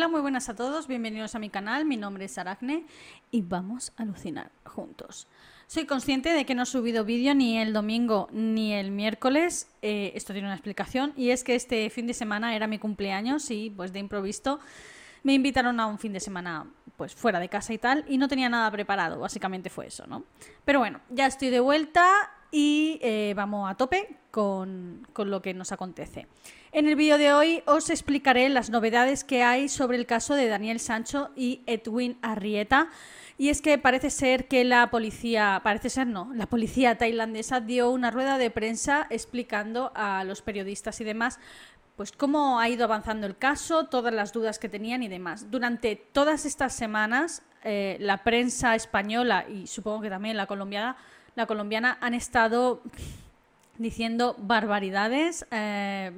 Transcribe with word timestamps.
Hola, 0.00 0.08
muy 0.08 0.22
buenas 0.22 0.48
a 0.48 0.56
todos, 0.56 0.86
bienvenidos 0.86 1.34
a 1.34 1.38
mi 1.38 1.50
canal, 1.50 1.84
mi 1.84 1.98
nombre 1.98 2.24
es 2.24 2.38
Aracne 2.38 2.86
y 3.30 3.42
vamos 3.42 3.92
a 3.98 4.04
alucinar 4.04 4.50
juntos. 4.64 5.28
Soy 5.66 5.84
consciente 5.84 6.30
de 6.30 6.46
que 6.46 6.54
no 6.54 6.62
he 6.62 6.66
subido 6.66 7.04
vídeo 7.04 7.34
ni 7.34 7.58
el 7.58 7.74
domingo 7.74 8.26
ni 8.32 8.72
el 8.72 8.92
miércoles, 8.92 9.68
eh, 9.82 10.12
esto 10.14 10.32
tiene 10.32 10.48
una 10.48 10.54
explicación, 10.54 11.12
y 11.18 11.32
es 11.32 11.44
que 11.44 11.54
este 11.54 11.90
fin 11.90 12.06
de 12.06 12.14
semana 12.14 12.56
era 12.56 12.66
mi 12.66 12.78
cumpleaños 12.78 13.50
y 13.50 13.68
pues 13.68 13.92
de 13.92 13.98
improviso 13.98 14.58
me 15.22 15.34
invitaron 15.34 15.78
a 15.80 15.86
un 15.86 15.98
fin 15.98 16.14
de 16.14 16.20
semana 16.20 16.66
pues 16.96 17.14
fuera 17.14 17.38
de 17.38 17.50
casa 17.50 17.74
y 17.74 17.78
tal 17.78 18.06
y 18.08 18.16
no 18.16 18.26
tenía 18.26 18.48
nada 18.48 18.70
preparado, 18.70 19.20
básicamente 19.20 19.68
fue 19.68 19.88
eso, 19.88 20.06
¿no? 20.06 20.24
Pero 20.64 20.78
bueno, 20.78 21.02
ya 21.10 21.26
estoy 21.26 21.50
de 21.50 21.60
vuelta 21.60 22.08
y 22.50 22.98
eh, 23.02 23.34
vamos 23.36 23.70
a 23.70 23.74
tope 23.74 24.16
con, 24.30 25.06
con 25.12 25.30
lo 25.30 25.42
que 25.42 25.52
nos 25.52 25.72
acontece. 25.72 26.26
En 26.72 26.86
el 26.86 26.94
vídeo 26.94 27.18
de 27.18 27.32
hoy 27.32 27.64
os 27.66 27.90
explicaré 27.90 28.48
las 28.48 28.70
novedades 28.70 29.24
que 29.24 29.42
hay 29.42 29.68
sobre 29.68 29.96
el 29.96 30.06
caso 30.06 30.36
de 30.36 30.46
Daniel 30.46 30.78
Sancho 30.78 31.30
y 31.34 31.62
Edwin 31.66 32.16
Arrieta. 32.22 32.90
Y 33.36 33.48
es 33.48 33.60
que 33.60 33.76
parece 33.76 34.08
ser 34.08 34.46
que 34.46 34.62
la 34.62 34.88
policía, 34.88 35.62
parece 35.64 35.90
ser 35.90 36.06
no, 36.06 36.30
la 36.32 36.46
policía 36.46 36.96
tailandesa 36.96 37.60
dio 37.60 37.90
una 37.90 38.12
rueda 38.12 38.38
de 38.38 38.52
prensa 38.52 39.08
explicando 39.10 39.90
a 39.96 40.22
los 40.22 40.42
periodistas 40.42 41.00
y 41.00 41.04
demás 41.04 41.40
pues 41.96 42.12
cómo 42.12 42.60
ha 42.60 42.68
ido 42.68 42.84
avanzando 42.84 43.26
el 43.26 43.36
caso, 43.36 43.86
todas 43.86 44.14
las 44.14 44.32
dudas 44.32 44.60
que 44.60 44.68
tenían 44.68 45.02
y 45.02 45.08
demás. 45.08 45.50
Durante 45.50 45.96
todas 45.96 46.46
estas 46.46 46.72
semanas, 46.72 47.42
eh, 47.64 47.96
la 47.98 48.18
prensa 48.18 48.76
española 48.76 49.44
y 49.48 49.66
supongo 49.66 50.02
que 50.02 50.08
también 50.08 50.36
la 50.36 50.46
colombiana, 50.46 50.96
la 51.34 51.46
colombiana 51.46 51.98
han 52.00 52.14
estado 52.14 52.80
diciendo 53.80 54.36
barbaridades. 54.38 55.46
Eh, 55.50 56.12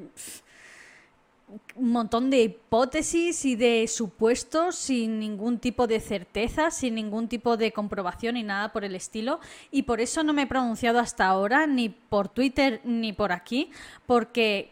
un 1.74 1.90
montón 1.90 2.30
de 2.30 2.42
hipótesis 2.44 3.44
y 3.44 3.56
de 3.56 3.86
supuestos 3.86 4.74
sin 4.74 5.18
ningún 5.18 5.58
tipo 5.58 5.86
de 5.86 6.00
certeza, 6.00 6.70
sin 6.70 6.94
ningún 6.94 7.28
tipo 7.28 7.58
de 7.58 7.72
comprobación 7.72 8.38
y 8.38 8.42
nada 8.42 8.72
por 8.72 8.84
el 8.84 8.94
estilo. 8.94 9.38
Y 9.70 9.82
por 9.82 10.00
eso 10.00 10.22
no 10.22 10.32
me 10.32 10.42
he 10.42 10.46
pronunciado 10.46 10.98
hasta 10.98 11.26
ahora, 11.26 11.66
ni 11.66 11.90
por 11.90 12.28
Twitter 12.28 12.80
ni 12.84 13.12
por 13.12 13.32
aquí, 13.32 13.70
porque 14.06 14.70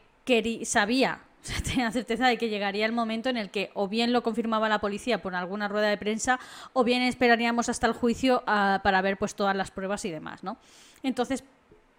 sabía, 0.65 1.21
tenía 1.65 1.91
certeza 1.91 2.29
de 2.29 2.39
que 2.39 2.49
llegaría 2.49 2.87
el 2.87 2.93
momento 2.93 3.29
en 3.29 3.37
el 3.37 3.51
que 3.51 3.71
o 3.75 3.89
bien 3.89 4.13
lo 4.13 4.23
confirmaba 4.23 4.69
la 4.69 4.81
policía 4.81 5.21
por 5.21 5.35
alguna 5.35 5.69
rueda 5.69 5.89
de 5.89 5.97
prensa 5.97 6.39
o 6.73 6.85
bien 6.85 7.03
esperaríamos 7.03 7.69
hasta 7.69 7.87
el 7.87 7.95
juicio 7.95 8.43
ah, 8.47 8.81
para 8.85 9.03
ver 9.03 9.17
pues 9.17 9.35
todas 9.35 9.57
las 9.57 9.71
pruebas 9.71 10.05
y 10.05 10.11
demás, 10.11 10.45
¿no? 10.45 10.57
Entonces 11.03 11.43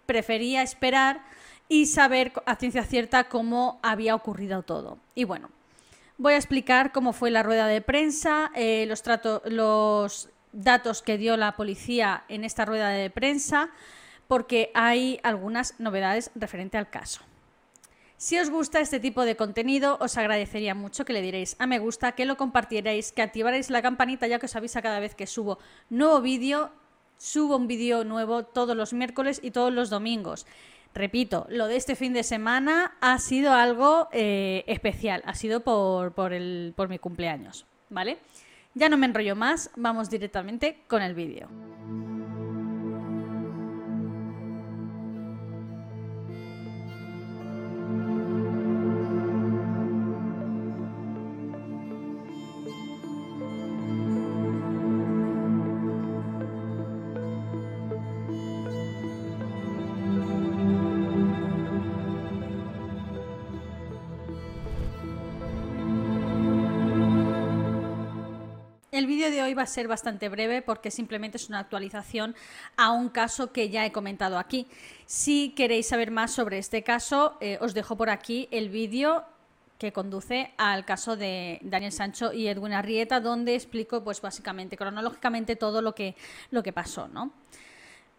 prefería 0.06 0.62
esperar 0.62 1.22
y 1.68 1.86
saber 1.86 2.32
a 2.46 2.56
ciencia 2.56 2.84
cierta 2.84 3.28
cómo 3.28 3.80
había 3.82 4.14
ocurrido 4.14 4.62
todo. 4.62 4.98
Y 5.14 5.24
bueno, 5.24 5.50
voy 6.18 6.34
a 6.34 6.36
explicar 6.36 6.92
cómo 6.92 7.12
fue 7.12 7.30
la 7.30 7.42
rueda 7.42 7.66
de 7.66 7.80
prensa, 7.80 8.50
eh, 8.54 8.84
los, 8.86 9.02
los 9.46 10.28
datos 10.52 11.02
que 11.02 11.18
dio 11.18 11.36
la 11.36 11.56
policía 11.56 12.24
en 12.28 12.44
esta 12.44 12.64
rueda 12.64 12.90
de 12.90 13.10
prensa, 13.10 13.70
porque 14.28 14.70
hay 14.74 15.20
algunas 15.22 15.78
novedades 15.78 16.30
referente 16.34 16.78
al 16.78 16.90
caso. 16.90 17.22
Si 18.22 18.38
os 18.38 18.50
gusta 18.50 18.78
este 18.78 19.00
tipo 19.00 19.24
de 19.24 19.34
contenido, 19.34 19.98
os 20.00 20.16
agradecería 20.16 20.76
mucho 20.76 21.04
que 21.04 21.12
le 21.12 21.22
diréis 21.22 21.56
a 21.58 21.66
me 21.66 21.80
gusta, 21.80 22.12
que 22.12 22.24
lo 22.24 22.36
compartierais, 22.36 23.10
que 23.10 23.20
activarais 23.20 23.68
la 23.68 23.82
campanita 23.82 24.28
ya 24.28 24.38
que 24.38 24.46
os 24.46 24.54
avisa 24.54 24.80
cada 24.80 25.00
vez 25.00 25.16
que 25.16 25.26
subo 25.26 25.58
nuevo 25.90 26.20
vídeo. 26.20 26.70
Subo 27.22 27.56
un 27.56 27.68
vídeo 27.68 28.02
nuevo 28.02 28.42
todos 28.42 28.76
los 28.76 28.92
miércoles 28.92 29.38
y 29.44 29.52
todos 29.52 29.72
los 29.72 29.90
domingos. 29.90 30.44
Repito, 30.92 31.46
lo 31.50 31.68
de 31.68 31.76
este 31.76 31.94
fin 31.94 32.12
de 32.14 32.24
semana 32.24 32.96
ha 33.00 33.16
sido 33.20 33.52
algo 33.52 34.08
eh, 34.10 34.64
especial, 34.66 35.22
ha 35.24 35.34
sido 35.36 35.60
por, 35.60 36.14
por, 36.14 36.32
el, 36.32 36.72
por 36.74 36.88
mi 36.88 36.98
cumpleaños, 36.98 37.64
¿vale? 37.90 38.18
Ya 38.74 38.88
no 38.88 38.96
me 38.96 39.06
enrollo 39.06 39.36
más, 39.36 39.70
vamos 39.76 40.10
directamente 40.10 40.80
con 40.88 41.00
el 41.00 41.14
vídeo. 41.14 41.48
El 69.02 69.08
vídeo 69.08 69.32
de 69.32 69.42
hoy 69.42 69.52
va 69.52 69.64
a 69.64 69.66
ser 69.66 69.88
bastante 69.88 70.28
breve 70.28 70.62
porque 70.62 70.92
simplemente 70.92 71.36
es 71.36 71.48
una 71.48 71.58
actualización 71.58 72.36
a 72.76 72.92
un 72.92 73.08
caso 73.08 73.50
que 73.50 73.68
ya 73.68 73.84
he 73.84 73.90
comentado 73.90 74.38
aquí. 74.38 74.68
Si 75.06 75.54
queréis 75.56 75.88
saber 75.88 76.12
más 76.12 76.30
sobre 76.30 76.58
este 76.58 76.84
caso, 76.84 77.36
eh, 77.40 77.58
os 77.60 77.74
dejo 77.74 77.96
por 77.96 78.10
aquí 78.10 78.46
el 78.52 78.68
vídeo 78.68 79.24
que 79.76 79.92
conduce 79.92 80.54
al 80.56 80.84
caso 80.84 81.16
de 81.16 81.58
Daniel 81.62 81.90
Sancho 81.90 82.32
y 82.32 82.46
Edwin 82.46 82.74
Arrieta, 82.74 83.18
donde 83.18 83.56
explico, 83.56 84.04
pues 84.04 84.20
básicamente, 84.20 84.76
cronológicamente 84.76 85.56
todo 85.56 85.82
lo 85.82 85.96
que, 85.96 86.14
lo 86.52 86.62
que 86.62 86.72
pasó, 86.72 87.08
¿no? 87.08 87.32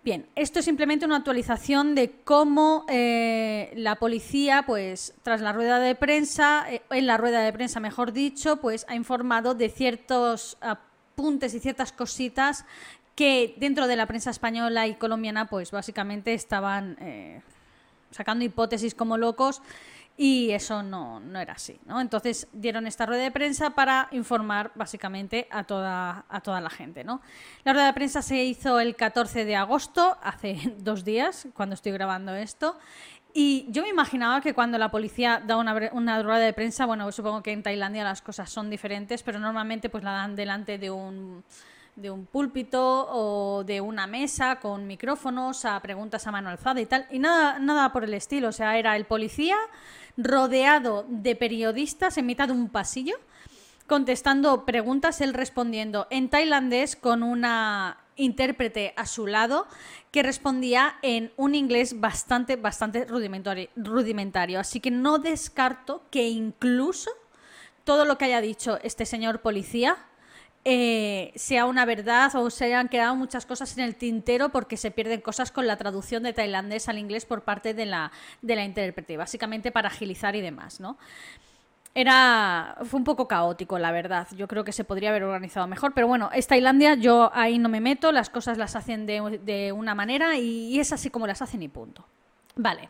Bien, 0.04 0.28
esto 0.36 0.60
es 0.60 0.66
simplemente 0.66 1.06
una 1.06 1.16
actualización 1.16 1.96
de 1.96 2.12
cómo 2.26 2.86
eh, 2.90 3.72
la 3.78 3.96
policía, 3.96 4.66
pues 4.68 5.14
tras 5.24 5.40
la 5.40 5.54
rueda 5.54 5.80
de 5.80 5.96
prensa, 5.96 6.66
eh, 6.70 6.82
en 6.90 7.08
la 7.08 7.16
rueda 7.16 7.40
de 7.40 7.54
prensa 7.54 7.80
mejor 7.80 8.12
dicho, 8.12 8.58
pues 8.58 8.86
ha 8.90 8.96
informado 8.96 9.56
de 9.56 9.70
ciertos 9.70 10.58
apuntes 10.60 11.54
y 11.54 11.62
ciertas 11.62 11.94
cositas 11.94 12.66
que 13.16 13.56
dentro 13.58 13.88
de 13.88 13.96
la 13.96 14.06
prensa 14.06 14.30
española 14.30 14.88
y 14.88 14.96
colombiana, 14.96 15.48
pues 15.48 15.72
básicamente 15.72 16.34
estaban 16.34 16.98
eh, 17.00 17.42
sacando 18.12 18.44
hipótesis 18.44 18.96
como 18.96 19.18
locos 19.18 19.62
y 20.16 20.52
eso 20.52 20.84
no, 20.84 21.22
era 21.40 21.54
así. 21.54 21.80
¿no? 21.86 22.00
Entonces 22.00 22.48
dieron 22.54 22.86
esta 22.86 23.06
rueda 23.06 23.24
de 23.24 23.32
prensa 23.32 23.72
para 23.72 24.10
informar 24.12 24.72
básicamente 24.76 25.48
a 25.50 25.64
toda, 25.64 26.26
a 26.30 26.42
toda 26.42 26.62
la 26.62 26.70
gente. 26.70 27.04
¿no? 27.04 27.22
La 27.64 27.74
rueda 27.74 27.88
de 27.88 27.94
prensa 27.94 28.22
se 28.22 28.44
hizo 28.44 28.80
el 28.80 28.96
14 28.96 29.46
de 29.46 29.56
agosto, 29.56 30.18
hace 30.22 30.76
dos 30.78 31.04
días, 31.04 31.48
cuando 31.54 31.76
estoy 31.76 31.92
grabando 31.92 32.36
esto. 32.36 32.78
Y 33.36 33.66
yo 33.70 33.82
me 33.82 33.90
imaginaba 33.90 34.42
que 34.42 34.54
cuando 34.54 34.78
la 34.78 34.92
policía 34.92 35.42
da 35.44 35.58
una, 35.58 35.90
una 35.94 36.22
rueda 36.22 36.38
de 36.40 36.54
prensa, 36.54 36.86
bueno, 36.86 37.12
supongo 37.12 37.42
que 37.42 37.52
en 37.52 37.64
Tailandia 37.64 38.04
las 38.04 38.22
cosas 38.22 38.52
son 38.52 38.70
diferentes, 38.70 39.24
pero 39.24 39.40
normalmente 39.40 39.90
pues 39.90 40.04
la 40.04 40.12
dan 40.12 40.36
delante 40.36 40.78
de 40.78 40.92
un 40.92 41.44
de 41.96 42.10
un 42.10 42.26
púlpito 42.26 43.08
o 43.12 43.64
de 43.64 43.80
una 43.80 44.08
mesa 44.08 44.60
con 44.60 44.88
micrófonos 44.88 45.64
a 45.66 45.80
preguntas 45.80 46.26
a 46.26 46.32
mano 46.32 46.50
alzada 46.50 46.82
y 46.82 46.86
tal. 46.86 47.06
Y 47.12 47.20
nada, 47.20 47.60
nada 47.60 47.92
por 47.92 48.04
el 48.04 48.14
estilo. 48.14 48.50
O 48.50 48.52
sea, 48.52 48.78
era 48.78 48.96
el 48.96 49.06
policía 49.06 49.56
rodeado 50.18 51.06
de 51.10 51.36
periodistas 51.36 52.18
en 52.18 52.26
mitad 52.26 52.48
de 52.48 52.54
un 52.54 52.70
pasillo 52.70 53.16
contestando 53.88 54.66
preguntas, 54.66 55.22
él 55.22 55.34
respondiendo 55.34 56.08
en 56.10 56.30
tailandés 56.30 56.96
con 56.96 57.22
una 57.24 58.00
intérprete 58.16 58.94
a 58.96 59.06
su 59.06 59.28
lado 59.28 59.68
que 60.12 60.24
respondía 60.24 60.96
en 61.02 61.34
un 61.36 61.56
inglés 61.56 62.00
bastante, 62.00 62.56
bastante 62.56 63.06
rudimentario, 63.06 63.70
rudimentario. 63.76 64.60
Así 64.60 64.80
que 64.80 64.92
no 64.92 65.20
descarto 65.20 66.04
que 66.12 66.30
incluso 66.30 67.12
todo 67.84 68.06
lo 68.06 68.18
que 68.18 68.26
haya 68.26 68.42
dicho 68.42 68.80
este 68.84 69.06
señor 69.06 69.42
policía 69.42 69.98
eh, 70.66 71.34
sea 71.36 71.66
una 71.66 71.86
verdad 71.86 72.34
o 72.36 72.50
se 72.50 72.66
hayan 72.66 72.88
quedado 72.88 73.16
muchas 73.16 73.46
cosas 73.46 73.78
en 73.78 73.84
el 73.84 73.96
tintero 73.96 74.50
porque 74.50 74.78
se 74.78 74.92
pierden 74.92 75.20
cosas 75.20 75.52
con 75.52 75.68
la 75.68 75.76
traducción 75.78 76.24
de 76.24 76.32
tailandés 76.32 76.88
al 76.88 76.98
inglés 76.98 77.26
por 77.26 77.42
parte 77.42 77.74
de 77.74 77.86
la, 77.86 78.12
de 78.42 78.56
la 78.56 78.64
intérprete, 78.64 79.18
básicamente 79.18 79.72
para 79.72 79.90
agilizar 79.90 80.36
y 80.36 80.42
demás, 80.42 80.80
¿no? 80.80 80.98
Era, 81.96 82.78
fue 82.86 82.98
un 82.98 83.04
poco 83.04 83.28
caótico, 83.28 83.78
la 83.78 83.92
verdad. 83.92 84.28
Yo 84.36 84.48
creo 84.48 84.64
que 84.64 84.72
se 84.72 84.84
podría 84.84 85.10
haber 85.10 85.24
organizado 85.24 85.68
mejor, 85.68 85.94
pero 85.94 86.08
bueno, 86.08 86.32
es 86.34 86.48
Tailandia, 86.48 86.96
yo 86.96 87.30
ahí 87.34 87.60
no 87.60 87.70
me 87.70 87.82
meto, 87.82 88.12
las 88.12 88.32
cosas 88.32 88.58
las 88.58 88.76
hacen 88.76 89.06
de, 89.06 89.40
de 89.44 89.72
una 89.72 89.94
manera 89.94 90.36
y 90.38 90.80
es 90.80 90.92
así 90.92 91.10
como 91.10 91.28
las 91.28 91.42
hacen 91.42 91.62
y 91.62 91.68
punto. 91.68 92.06
Vale 92.56 92.90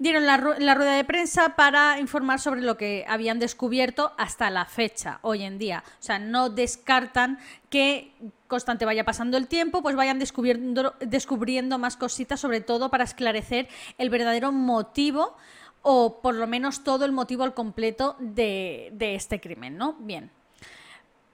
dieron 0.00 0.24
la, 0.24 0.38
rueda 0.38 0.94
de 0.94 1.04
prensa 1.04 1.56
para 1.56 2.00
informar 2.00 2.40
sobre 2.40 2.62
lo 2.62 2.76
que 2.78 3.04
habían 3.06 3.38
descubierto 3.38 4.12
hasta 4.16 4.50
la 4.50 4.64
fecha, 4.64 5.20
hoy 5.20 5.42
en 5.42 5.58
día. 5.58 5.84
O 5.86 6.02
sea, 6.02 6.18
no 6.18 6.48
descartan 6.48 7.38
que 7.68 8.12
constante 8.48 8.86
vaya 8.86 9.04
pasando 9.04 9.36
el 9.36 9.46
tiempo, 9.46 9.82
pues 9.82 9.94
vayan 9.94 10.18
descubriendo, 10.18 10.94
descubriendo 11.00 11.78
más 11.78 11.98
cositas, 11.98 12.40
sobre 12.40 12.62
todo 12.62 12.90
para 12.90 13.04
esclarecer 13.04 13.68
el 13.98 14.08
verdadero 14.08 14.52
motivo 14.52 15.36
o 15.82 16.20
por 16.22 16.34
lo 16.34 16.46
menos 16.46 16.82
todo 16.82 17.04
el 17.04 17.12
motivo 17.12 17.44
al 17.44 17.52
completo 17.52 18.16
de, 18.18 18.90
este 18.98 19.38
crimen, 19.38 19.76
¿no? 19.76 19.96
Bien. 20.00 20.30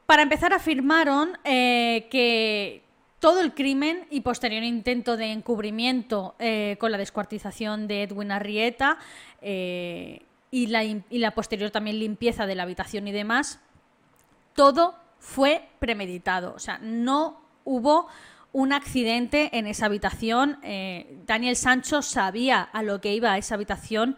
Para 0.06 0.22
empezar, 0.22 0.52
afirmaron 0.52 1.38
eh, 1.44 2.08
que 2.10 2.85
todo 3.20 3.40
el 3.40 3.54
crimen 3.54 4.06
y 4.10 4.20
posterior 4.20 4.62
intento 4.62 5.16
de 5.16 5.32
encubrimiento 5.32 6.34
eh, 6.38 6.76
con 6.78 6.92
la 6.92 6.98
descuartización 6.98 7.88
de 7.88 8.02
Edwin 8.02 8.30
Arrieta 8.30 8.98
eh, 9.40 10.22
y, 10.50 10.66
la, 10.66 10.84
y, 10.84 11.02
la, 11.10 11.32
posterior 11.32 11.70
también 11.70 11.98
limpieza 11.98 12.46
de 12.46 12.54
la 12.54 12.64
habitación 12.64 13.08
y 13.08 13.12
demás, 13.12 13.60
todo 14.54 14.94
fue 15.18 15.68
premeditado, 15.78 16.54
o 16.54 16.58
sea, 16.58 16.78
no 16.78 17.40
hubo 17.64 18.06
un 18.52 18.72
accidente 18.72 19.50
en 19.58 19.66
esa 19.66 19.84
habitación. 19.84 20.58
Eh, 20.62 21.18
Daniel 21.26 21.56
Sancho 21.56 22.00
sabía 22.00 22.62
a 22.62 22.82
lo 22.82 23.02
que 23.02 23.12
iba 23.12 23.32
a 23.32 23.38
esa 23.38 23.54
habitación 23.54 24.16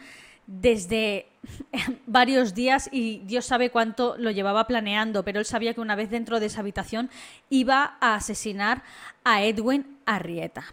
desde 0.48 1.26
varios 2.06 2.54
días 2.54 2.88
y 2.90 3.18
Dios 3.18 3.44
sabe 3.44 3.70
cuánto 3.70 4.16
lo 4.18 4.30
llevaba 4.32 4.66
planeando, 4.66 5.22
pero 5.22 5.38
él 5.38 5.44
sabía 5.44 5.74
que 5.74 5.80
una 5.80 5.94
vez 5.94 6.10
dentro 6.10 6.40
de 6.40 6.46
esa 6.46 6.60
habitación 6.60 7.10
iba 7.50 7.98
a 8.00 8.16
asesinar 8.16 8.82
a 9.22 9.42
Edwin 9.44 9.98
Arrieta. 10.06 10.64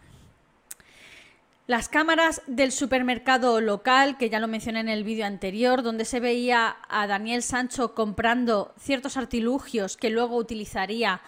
Las 1.68 1.90
cámaras 1.90 2.42
del 2.48 2.72
supermercado 2.72 3.60
local, 3.60 4.18
que 4.18 4.30
ya 4.30 4.40
lo 4.40 4.48
mencioné 4.48 4.82
en 4.82 4.90
el 4.90 5.04
vídeo 5.04 5.26
anterior, 5.26 5.82
donde 5.82 6.06
se 6.06 6.20
veía 6.20 6.78
a 6.88 7.08
Daniel 7.08 7.42
Sancho 7.42 7.96
comprando 7.96 8.74
ciertos 8.80 9.18
artilugios 9.18 9.98
que 9.98 10.12
luego 10.12 10.38
utilizaría 10.38 11.22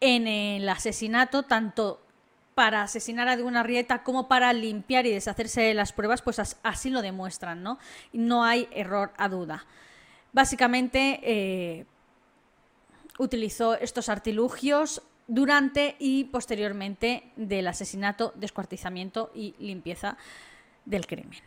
en 0.00 0.26
el 0.26 0.68
asesinato, 0.68 1.44
tanto 1.44 2.03
para 2.54 2.82
asesinar 2.82 3.28
a 3.28 3.34
una 3.42 3.60
Arrieta 3.60 4.02
como 4.02 4.28
para 4.28 4.52
limpiar 4.52 5.06
y 5.06 5.10
deshacerse 5.10 5.62
de 5.62 5.74
las 5.74 5.92
pruebas, 5.92 6.22
pues 6.22 6.56
así 6.62 6.90
lo 6.90 7.02
demuestran, 7.02 7.62
¿no? 7.62 7.78
No 8.12 8.44
hay 8.44 8.68
error 8.72 9.12
a 9.16 9.28
duda. 9.28 9.66
Básicamente 10.32 11.20
eh, 11.22 11.86
utilizó 13.18 13.74
estos 13.74 14.08
artilugios 14.08 15.02
durante 15.26 15.96
y 15.98 16.24
posteriormente 16.24 17.24
del 17.36 17.66
asesinato, 17.66 18.32
descuartizamiento 18.36 19.30
y 19.34 19.54
limpieza 19.58 20.16
del 20.84 21.06
crimen. 21.06 21.38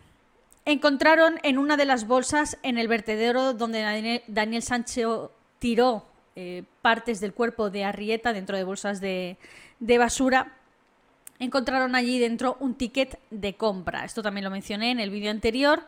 Encontraron 0.66 1.40
en 1.44 1.58
una 1.58 1.78
de 1.78 1.86
las 1.86 2.08
bolsas 2.08 2.58
en 2.64 2.78
el 2.78 2.90
vertedero 2.90 3.54
donde 3.54 4.22
Daniel 4.28 4.64
Sancho 4.64 5.32
tiró 5.60 6.06
eh, 6.36 6.64
partes 6.82 7.22
del 7.22 7.34
cuerpo 7.34 7.70
de 7.70 7.86
Arrieta 7.86 8.34
dentro 8.34 8.58
de 8.58 8.66
bolsas 8.66 9.00
de 9.00 9.38
basura, 9.80 10.57
encontraron 11.40 11.96
allí 11.96 12.20
dentro 12.20 12.58
un 12.60 12.76
ticket 12.76 13.20
de 13.30 13.56
compra. 13.56 14.06
Esto 14.06 14.24
también 14.24 14.44
lo 14.44 14.52
mencioné 14.52 14.92
en 14.92 15.00
el 15.00 15.10
vídeo 15.10 15.32
anterior. 15.32 15.84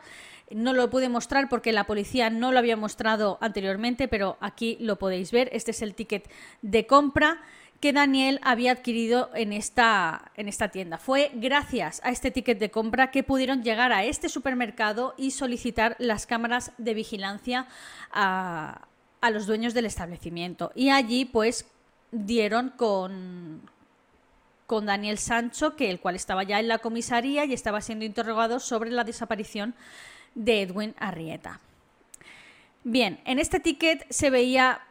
No 0.50 0.72
lo 0.72 0.90
pude 0.90 1.08
mostrar 1.08 1.48
porque 1.48 1.72
la 1.72 1.84
policía 1.84 2.28
no 2.30 2.52
lo 2.52 2.58
había 2.58 2.76
mostrado 2.76 3.38
anteriormente, 3.40 4.08
pero 4.08 4.36
aquí 4.40 4.76
lo 4.80 4.98
podéis 4.98 5.30
ver. 5.30 5.48
Este 5.52 5.70
es 5.70 5.82
el 5.82 5.94
ticket 5.94 6.28
de 6.62 6.86
compra 6.86 7.40
que 7.80 7.92
Daniel 7.92 8.40
había 8.42 8.72
adquirido 8.72 9.30
en 9.34 9.52
esta, 9.52 10.32
en 10.36 10.48
esta 10.48 10.68
tienda. 10.68 10.98
Fue 10.98 11.30
gracias 11.34 12.00
a 12.04 12.10
este 12.10 12.30
ticket 12.30 12.58
de 12.58 12.70
compra 12.70 13.10
que 13.10 13.22
pudieron 13.22 13.62
llegar 13.62 13.92
a 13.92 14.04
este 14.04 14.28
supermercado 14.28 15.14
y 15.16 15.30
solicitar 15.30 15.96
las 15.98 16.26
cámaras 16.26 16.72
de 16.76 16.94
vigilancia 16.94 17.66
a, 18.12 18.86
a 19.20 19.30
los 19.30 19.46
dueños 19.46 19.72
del 19.72 19.86
establecimiento. 19.86 20.72
Y 20.74 20.90
allí 20.90 21.24
pues 21.24 21.66
dieron 22.12 22.70
con, 22.76 23.62
con 24.70 24.86
Daniel 24.86 25.18
Sancho, 25.18 25.74
que 25.74 25.90
el 25.90 25.98
cual 25.98 26.14
estaba 26.14 26.44
ya 26.44 26.60
en 26.60 26.68
la 26.68 26.78
comisaría 26.78 27.44
y 27.44 27.52
estaba 27.52 27.80
siendo 27.80 28.04
interrogado 28.04 28.60
sobre 28.60 28.92
la 28.92 29.02
desaparición 29.02 29.74
de 30.36 30.62
Edwin 30.62 30.94
Arrieta. 30.96 31.58
Bien, 32.84 33.18
en 33.24 33.40
este 33.40 33.58
ticket 33.58 34.06
se 34.10 34.30
veía 34.30 34.82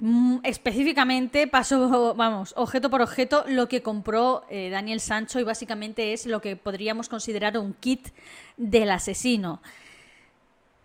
Mm, 0.00 0.38
específicamente 0.42 1.46
paso, 1.46 2.14
vamos, 2.14 2.54
objeto 2.56 2.90
por 2.90 3.02
objeto, 3.02 3.44
lo 3.46 3.68
que 3.68 3.82
compró 3.82 4.44
eh, 4.48 4.70
Daniel 4.70 5.00
Sancho 5.00 5.38
y 5.38 5.44
básicamente 5.44 6.12
es 6.12 6.26
lo 6.26 6.40
que 6.40 6.56
podríamos 6.56 7.08
considerar 7.08 7.56
un 7.58 7.74
kit 7.74 8.08
del 8.56 8.90
asesino. 8.90 9.60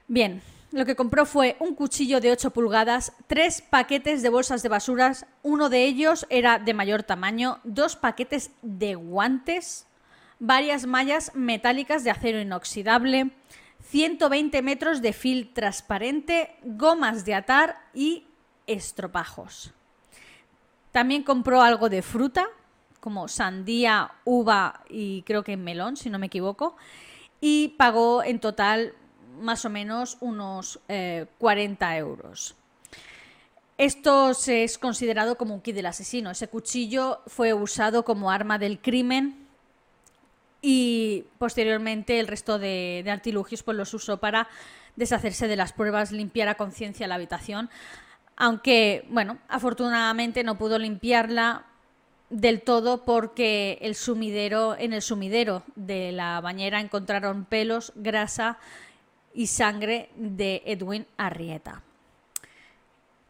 Bien, 0.07 0.42
lo 0.77 0.85
que 0.85 0.95
compró 0.95 1.25
fue 1.25 1.57
un 1.59 1.74
cuchillo 1.74 2.21
de 2.21 2.31
8 2.31 2.51
pulgadas, 2.51 3.12
tres 3.25 3.63
paquetes 3.63 4.21
de 4.21 4.29
bolsas 4.29 4.62
de 4.62 4.69
basuras, 4.69 5.25
uno 5.41 5.69
de 5.69 5.85
ellos 5.85 6.27
era 6.29 6.59
de 6.59 6.75
mayor 6.75 7.01
tamaño, 7.01 7.59
dos 7.63 7.95
paquetes 7.95 8.51
de 8.62 8.94
guantes, 8.94 9.88
varias 10.38 10.85
mallas 10.85 11.31
metálicas 11.33 12.03
de 12.03 12.12
acero 12.12 12.39
inoxidable, 12.39 13.31
120 13.89 14.62
metros 14.62 15.01
de 15.01 15.13
fil 15.13 15.51
transparente, 15.51 16.56
gomas 16.62 17.25
de 17.25 17.33
atar 17.33 17.81
y 17.95 18.27
estropajos. 18.68 19.74
También 20.91 21.24
compró 21.24 21.63
algo 21.63 21.89
de 21.89 22.03
fruta, 22.03 22.45
como 23.00 23.27
sandía, 23.27 24.12
uva 24.25 24.83
y 24.89 25.24
creo 25.24 25.44
que 25.44 25.57
melón, 25.57 25.97
si 25.97 26.12
no 26.12 26.19
me 26.19 26.27
equivoco, 26.27 26.77
y 27.41 27.69
pagó 27.79 28.21
en 28.21 28.39
total 28.39 28.94
más 29.39 29.66
o 29.66 29.69
menos 29.69 30.18
unos 30.19 30.80
40 31.38 31.95
eh, 31.95 32.00
euros. 32.00 32.56
Esto 33.78 34.34
se 34.34 34.63
es 34.63 34.78
considerado 34.78 35.38
como 35.38 35.54
un 35.54 35.62
kit 35.62 35.75
del 35.75 35.86
asesino. 35.86 36.31
Ese 36.31 36.48
cuchillo 36.48 37.22
fue 37.28 37.54
usado 37.54 38.04
como 38.04 38.31
arma 38.31 38.57
del 38.57 38.80
crimen 38.80 39.48
y 40.62 41.25
posteriormente 41.38 42.19
el 42.19 42.28
resto 42.28 42.57
de, 42.57 43.01
de 43.04 43.12
artilugios 43.12 43.62
pues 43.62 43.78
los 43.78 43.94
usó 43.94 44.18
para 44.18 44.48
deshacerse 44.95 45.48
de 45.48 45.56
las 45.56 45.74
pruebas, 45.74 46.12
limpiar 46.12 46.48
a 46.48 46.56
conciencia 46.56 47.07
la 47.07 47.16
habitación 47.16 47.69
aunque, 48.38 49.04
bueno, 49.10 49.39
afortunadamente 49.50 50.44
no 50.44 50.57
pudo 50.60 50.78
limpiarla 50.78 51.66
del 52.30 52.62
todo 52.62 53.04
porque 53.04 53.80
el 53.81 53.95
sumidero, 53.95 54.75
en 54.78 54.94
el 54.94 55.01
sumidero 55.01 55.63
de 55.75 56.12
la 56.12 56.39
bañera 56.39 56.80
encontraron 56.80 57.45
pelos, 57.45 57.94
grasa 57.95 58.60
y 59.38 59.45
sangre 59.45 60.10
de 60.16 60.63
Edwin 60.66 61.06
Arrieta. 61.16 61.84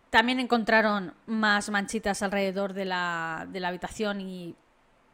También 0.09 0.39
encontraron 0.39 1.13
más 1.25 1.69
manchitas 1.69 2.23
alrededor 2.23 2.71
de 2.71 2.85
la, 2.85 3.45
de 3.51 3.59
la 3.59 3.67
habitación 3.67 4.21
y 4.21 4.55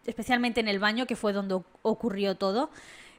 especialmente 0.05 0.59
en 0.59 0.67
el 0.67 0.77
baño, 0.77 1.07
que 1.07 1.15
fue 1.15 1.33
donde 1.33 1.59
ocurrió 1.81 2.35
todo. 2.35 2.69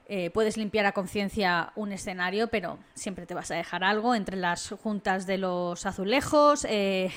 Eh, 0.06 0.30
puedes 0.30 0.56
limpiar 0.56 0.86
a 0.86 0.92
conciencia 0.92 1.72
un 1.74 1.90
escenario, 1.90 2.46
pero 2.46 2.78
siempre 2.94 3.26
te 3.26 3.34
vas 3.34 3.50
a 3.50 3.56
dejar 3.56 3.82
algo 3.82 4.14
entre 4.14 4.36
las 4.36 4.70
juntas 4.80 5.26
de 5.26 5.38
los 5.38 5.84
azulejos, 5.84 6.64
eh, 6.70 7.10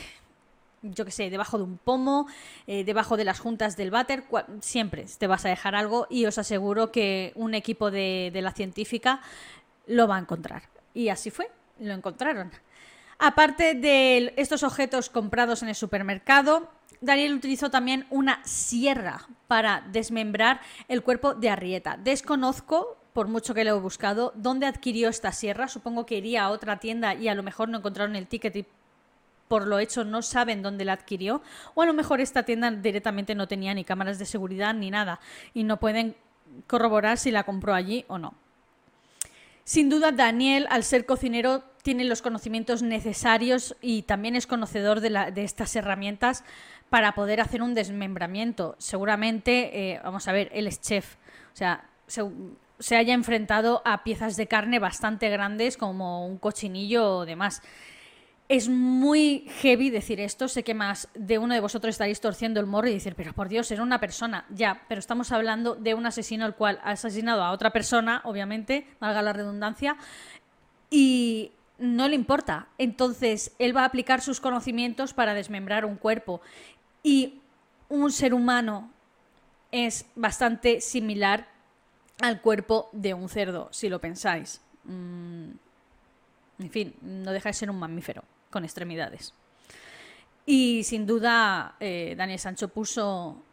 yo 0.81 1.05
qué 1.05 1.11
sé, 1.11 1.29
debajo 1.29 1.57
de 1.57 1.65
un 1.65 1.77
pomo, 1.77 2.27
eh, 2.65 2.83
debajo 2.83 3.15
de 3.15 3.25
las 3.25 3.39
juntas 3.39 3.77
del 3.77 3.91
váter, 3.91 4.23
siempre 4.61 5.05
te 5.19 5.27
vas 5.27 5.45
a 5.45 5.49
dejar 5.49 5.75
algo 5.75 6.07
y 6.09 6.25
os 6.25 6.39
aseguro 6.39 6.91
que 6.91 7.31
un 7.35 7.53
equipo 7.53 7.91
de, 7.91 8.31
de 8.33 8.41
la 8.41 8.53
científica 8.53 9.21
lo 9.87 10.07
va 10.07 10.17
a 10.17 10.19
encontrar. 10.19 10.63
Y 10.93 11.09
así 11.09 11.31
fue, 11.31 11.49
lo 11.79 11.93
encontraron. 11.93 12.51
Aparte 13.19 13.73
de 13.73 14.33
estos 14.37 14.61
objetos 14.63 15.09
comprados 15.09 15.63
en 15.63 15.69
el 15.69 15.75
supermercado, 15.75 16.69
Daniel 17.01 17.33
utilizó 17.33 17.69
también 17.69 18.05
una 18.09 18.43
sierra 18.45 19.27
para 19.47 19.83
desmembrar 19.91 20.61
el 20.87 21.01
cuerpo 21.01 21.33
de 21.33 21.49
Arrieta. 21.49 21.97
Desconozco, 21.97 22.97
por 23.13 23.27
mucho 23.27 23.53
que 23.53 23.63
lo 23.63 23.75
he 23.75 23.79
buscado, 23.79 24.33
dónde 24.35 24.67
adquirió 24.67 25.09
esta 25.09 25.31
sierra. 25.31 25.67
Supongo 25.67 26.05
que 26.05 26.17
iría 26.17 26.43
a 26.43 26.49
otra 26.49 26.77
tienda 26.77 27.15
y 27.15 27.27
a 27.27 27.35
lo 27.35 27.43
mejor 27.43 27.69
no 27.69 27.79
encontraron 27.79 28.15
el 28.15 28.27
ticket 28.27 28.55
y 28.55 28.65
por 29.47 29.65
lo 29.65 29.79
hecho 29.79 30.03
no 30.03 30.21
saben 30.21 30.61
dónde 30.61 30.85
la 30.85 30.93
adquirió. 30.93 31.41
O 31.73 31.81
a 31.81 31.85
lo 31.85 31.93
mejor 31.93 32.21
esta 32.21 32.43
tienda 32.43 32.69
directamente 32.69 33.33
no 33.33 33.47
tenía 33.47 33.73
ni 33.73 33.83
cámaras 33.83 34.19
de 34.19 34.25
seguridad 34.25 34.73
ni 34.73 34.91
nada 34.91 35.19
y 35.53 35.63
no 35.63 35.77
pueden 35.77 36.15
corroborar 36.67 37.17
si 37.17 37.31
la 37.31 37.43
compró 37.43 37.73
allí 37.73 38.05
o 38.07 38.17
no. 38.17 38.35
Sin 39.67 39.89
duda, 39.89 40.13
Daniel, 40.13 40.65
al 40.69 40.85
ser 40.85 41.05
cocinero, 41.05 41.61
tiene 41.83 42.05
los 42.05 42.21
conocimientos 42.21 42.83
necesarios 42.83 43.75
y 43.81 44.03
también 44.03 44.37
es 44.37 44.47
conocedor 44.47 45.01
de, 45.01 45.09
de 45.33 45.43
estas 45.43 45.75
herramientas 45.75 46.45
para 46.89 47.15
poder 47.15 47.41
hacer 47.41 47.61
un 47.61 47.73
desmembramiento. 47.73 48.77
Seguramente, 48.77 49.91
eh, 49.91 49.99
vamos 50.05 50.25
a 50.29 50.31
ver, 50.31 50.49
él 50.53 50.67
es 50.67 50.79
chef, 50.79 51.15
o 51.53 51.57
sea, 51.57 51.83
se, 52.07 52.95
haya 52.95 53.13
enfrentado 53.13 53.81
a 53.83 54.05
piezas 54.05 54.37
de 54.37 54.47
carne 54.47 54.79
bastante 54.79 55.27
grandes 55.27 55.75
como 55.75 56.25
un 56.25 56.37
cochinillo 56.37 57.17
o 57.17 57.25
demás. 57.25 57.61
Es 58.49 58.69
muy 58.69 59.45
heavy 59.59 59.89
decir 59.89 60.21
esto, 60.21 60.47
sé 60.47 60.63
que 60.63 60.73
más 60.73 61.09
de 61.13 61.37
uno 61.37 61.53
de 61.53 61.59
vosotros 61.59 61.89
estaréis 61.89 62.21
torciendo 62.21 62.61
el 62.61 62.65
morro 62.65 62.87
y 62.87 62.93
decir, 62.93 63.13
pero 63.13 63.33
por 63.33 63.49
Dios, 63.49 63.69
era 63.71 63.83
una 63.83 63.99
persona, 63.99 64.45
ya, 64.49 64.83
pero 64.87 64.99
estamos 64.99 65.33
hablando 65.33 65.75
de 65.75 65.93
un 65.93 66.05
asesino 66.05 66.45
el 66.45 66.53
cual 66.53 66.79
ha 66.85 66.91
asesinado 66.91 67.43
a 67.43 67.51
otra 67.51 67.71
persona, 67.71 68.21
obviamente, 68.23 68.87
valga 69.01 69.21
la 69.21 69.33
redundancia, 69.33 69.97
y 70.89 71.51
no 71.77 72.07
le 72.07 72.15
importa. 72.15 72.69
Entonces, 72.77 73.51
él 73.59 73.75
va 73.75 73.81
a 73.81 73.85
aplicar 73.85 74.21
sus 74.21 74.39
conocimientos 74.39 75.13
para 75.13 75.33
desmembrar 75.33 75.83
un 75.83 75.97
cuerpo. 75.97 76.39
Y 77.03 77.41
un 77.89 78.13
ser 78.13 78.33
humano 78.33 78.89
es 79.73 80.05
bastante 80.15 80.79
similar 80.79 81.49
al 82.21 82.39
cuerpo 82.39 82.87
de 82.93 83.13
un 83.13 83.27
cerdo, 83.27 83.67
si 83.71 83.89
lo 83.89 83.99
pensáis. 83.99 84.61
Mm, 84.85 85.49
en 86.59 86.69
fin, 86.71 86.95
no 87.01 87.33
deja 87.33 87.49
de 87.49 87.53
ser 87.53 87.69
un 87.69 87.77
mamífero 87.77 88.23
con 88.49 88.63
extremidades. 88.63 89.33
Y 90.45 90.83
sin 90.85 91.05
duda, 91.05 91.75
eh, 91.79 92.15
Daniel 92.17 92.39
Sancho 92.39 92.69
puso 92.69 93.43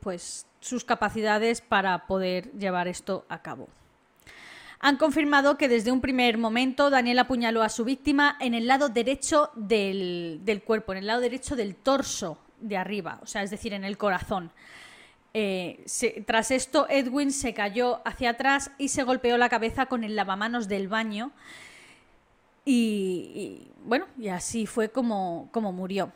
pues, 0.00 0.46
sus 0.60 0.84
capacidades 0.84 1.60
para 1.60 2.06
poder 2.06 2.50
llevar 2.52 2.88
esto 2.88 3.24
a 3.28 3.42
cabo. 3.42 3.68
Han 4.80 4.96
confirmado 4.96 5.56
que 5.56 5.68
desde 5.68 5.90
un 5.90 6.00
primer 6.00 6.36
momento 6.36 6.90
Daniel 6.90 7.20
apuñaló 7.20 7.62
a 7.62 7.68
su 7.68 7.84
víctima 7.84 8.36
en 8.40 8.54
el 8.54 8.66
lado 8.66 8.88
derecho 8.88 9.50
del, 9.54 10.62
cuerpo, 10.64 10.92
en 10.92 10.98
el 10.98 11.06
lado 11.06 11.20
derecho 11.20 11.56
del 11.56 11.76
torso 11.76 12.38
de 12.60 12.76
arriba, 12.76 13.20
o 13.22 13.26
sea, 13.26 13.42
es 13.42 13.50
decir, 13.50 13.72
en 13.72 13.84
el 13.84 13.96
corazón. 13.96 14.50
Eh, 15.32 15.84
tras 16.26 16.50
esto, 16.50 16.86
Edwin 16.88 17.30
se 17.30 17.54
cayó 17.54 18.00
hacia 18.06 18.30
atrás 18.30 18.70
y 18.78 18.88
se 18.88 19.02
golpeó 19.02 19.36
la 19.38 19.48
cabeza 19.48 19.86
con 19.86 20.04
el 20.04 20.16
lavamanos 20.16 20.68
del 20.68 20.88
baño. 20.88 21.32
Y, 22.68 23.68
bueno, 23.84 24.06
y 24.18 24.28
así 24.28 24.66
fue 24.66 24.90
como, 24.90 25.48
como 25.52 25.72
murió 25.72 26.12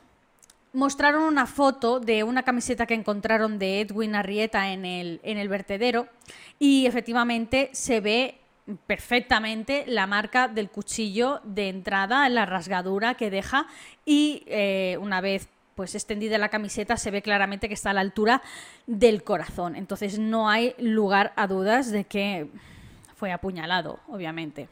mostraron 0.72 1.24
una 1.24 1.46
foto 1.46 1.98
de 1.98 2.22
una 2.22 2.44
camiseta 2.44 2.86
que 2.86 2.94
encontraron 2.94 3.58
de 3.58 3.80
Edwin 3.80 4.14
Arrieta 4.14 4.72
en 4.72 4.84
el, 4.84 5.20
en 5.24 5.36
el 5.36 5.48
vertedero 5.48 6.06
y 6.60 6.86
efectivamente 6.86 7.70
se 7.72 8.00
ve 8.00 8.38
perfectamente 8.86 9.84
la 9.86 10.06
marca 10.06 10.48
del 10.48 10.70
cuchillo 10.70 11.40
de 11.44 11.68
entrada, 11.68 12.28
la 12.28 12.46
rasgadura 12.46 13.14
que 13.14 13.30
deja 13.30 13.66
y 14.04 14.44
eh, 14.46 14.96
una 15.00 15.20
vez 15.20 15.48
pues 15.74 15.94
extendida 15.94 16.36
la 16.36 16.50
camiseta 16.50 16.96
se 16.96 17.10
ve 17.10 17.22
claramente 17.22 17.68
que 17.68 17.74
está 17.74 17.90
a 17.90 17.94
la 17.94 18.02
altura 18.02 18.42
del 18.86 19.22
corazón. 19.24 19.76
Entonces 19.76 20.18
no 20.18 20.50
hay 20.50 20.74
lugar 20.78 21.32
a 21.36 21.46
dudas 21.46 21.90
de 21.90 22.04
que 22.04 22.48
fue 23.16 23.32
apuñalado, 23.32 23.98
obviamente. 24.08 24.68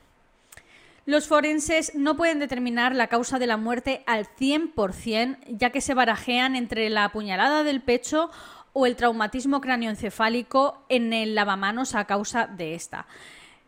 Los 1.08 1.26
forenses 1.26 1.94
no 1.94 2.18
pueden 2.18 2.38
determinar 2.38 2.94
la 2.94 3.06
causa 3.06 3.38
de 3.38 3.46
la 3.46 3.56
muerte 3.56 4.02
al 4.06 4.26
100%, 4.26 5.38
ya 5.48 5.70
que 5.70 5.80
se 5.80 5.94
barajean 5.94 6.54
entre 6.54 6.90
la 6.90 7.04
apuñalada 7.04 7.64
del 7.64 7.80
pecho 7.80 8.30
o 8.74 8.84
el 8.84 8.94
traumatismo 8.94 9.62
cráneoencefálico 9.62 10.84
en 10.90 11.14
el 11.14 11.34
lavamanos 11.34 11.94
a 11.94 12.04
causa 12.04 12.46
de 12.46 12.74
esta. 12.74 13.06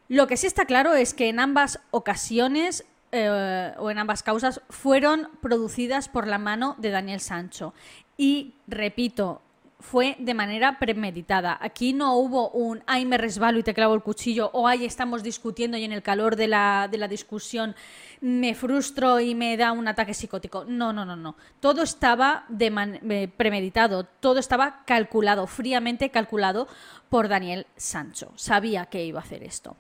Lo 0.09 0.27
que 0.27 0.37
sí 0.37 0.47
está 0.47 0.67
claro 0.67 0.93
es 0.93 1.15
que 1.15 1.31
en 1.31 1.41
ambas 1.41 1.81
ocasiones 1.93 2.85
eh, 3.11 3.73
o 3.79 3.91
en 3.91 3.99
ambas 3.99 4.23
causas 4.23 4.61
fueron 4.69 5.31
producidas 5.41 6.11
por 6.11 6.27
la 6.27 6.37
mano 6.37 6.77
de 6.77 6.91
Daniel 6.91 7.21
Sancho. 7.21 7.73
Y 8.19 8.53
repito, 8.67 9.41
fue 9.81 10.17
de 10.19 10.35
manera 10.35 10.79
premeditada. 10.79 11.59
Aquí 11.61 11.93
no 11.93 12.15
hubo 12.17 12.51
un, 12.51 12.83
ay, 12.87 13.05
me 13.07 13.19
resbalo 13.19 13.59
y 13.59 13.63
te 13.63 13.75
clavo 13.75 13.95
el 13.95 14.03
cuchillo, 14.03 14.51
o 14.53 14.69
ay, 14.69 14.85
estamos 14.85 15.23
discutiendo 15.23 15.77
y 15.77 15.85
en 15.85 15.93
el 15.93 16.03
calor 16.03 16.37
de 16.37 16.49
la, 16.49 16.89
de 16.91 16.99
la 16.99 17.09
discusión 17.09 17.75
me 18.21 18.55
frustro 18.55 19.19
y 19.21 19.35
me 19.35 19.57
da 19.57 19.73
un 19.73 19.89
ataque 19.89 20.15
psicótico. 20.15 20.65
No, 20.67 20.93
no, 20.93 21.05
no, 21.05 21.17
no. 21.17 21.37
Todo 21.61 21.83
estaba 21.83 22.45
de 22.49 23.33
premeditado, 23.37 24.05
todo 24.05 24.39
estaba 24.39 24.85
calculado, 24.85 25.47
fríamente 25.47 26.11
calculado 26.11 26.69
por 27.09 27.29
Daniel 27.29 27.67
Sancho. 27.77 28.33
Sabía 28.37 28.87
que 28.87 29.05
iba 29.05 29.21
a 29.21 29.23
hacer 29.23 29.43
esto. 29.43 29.77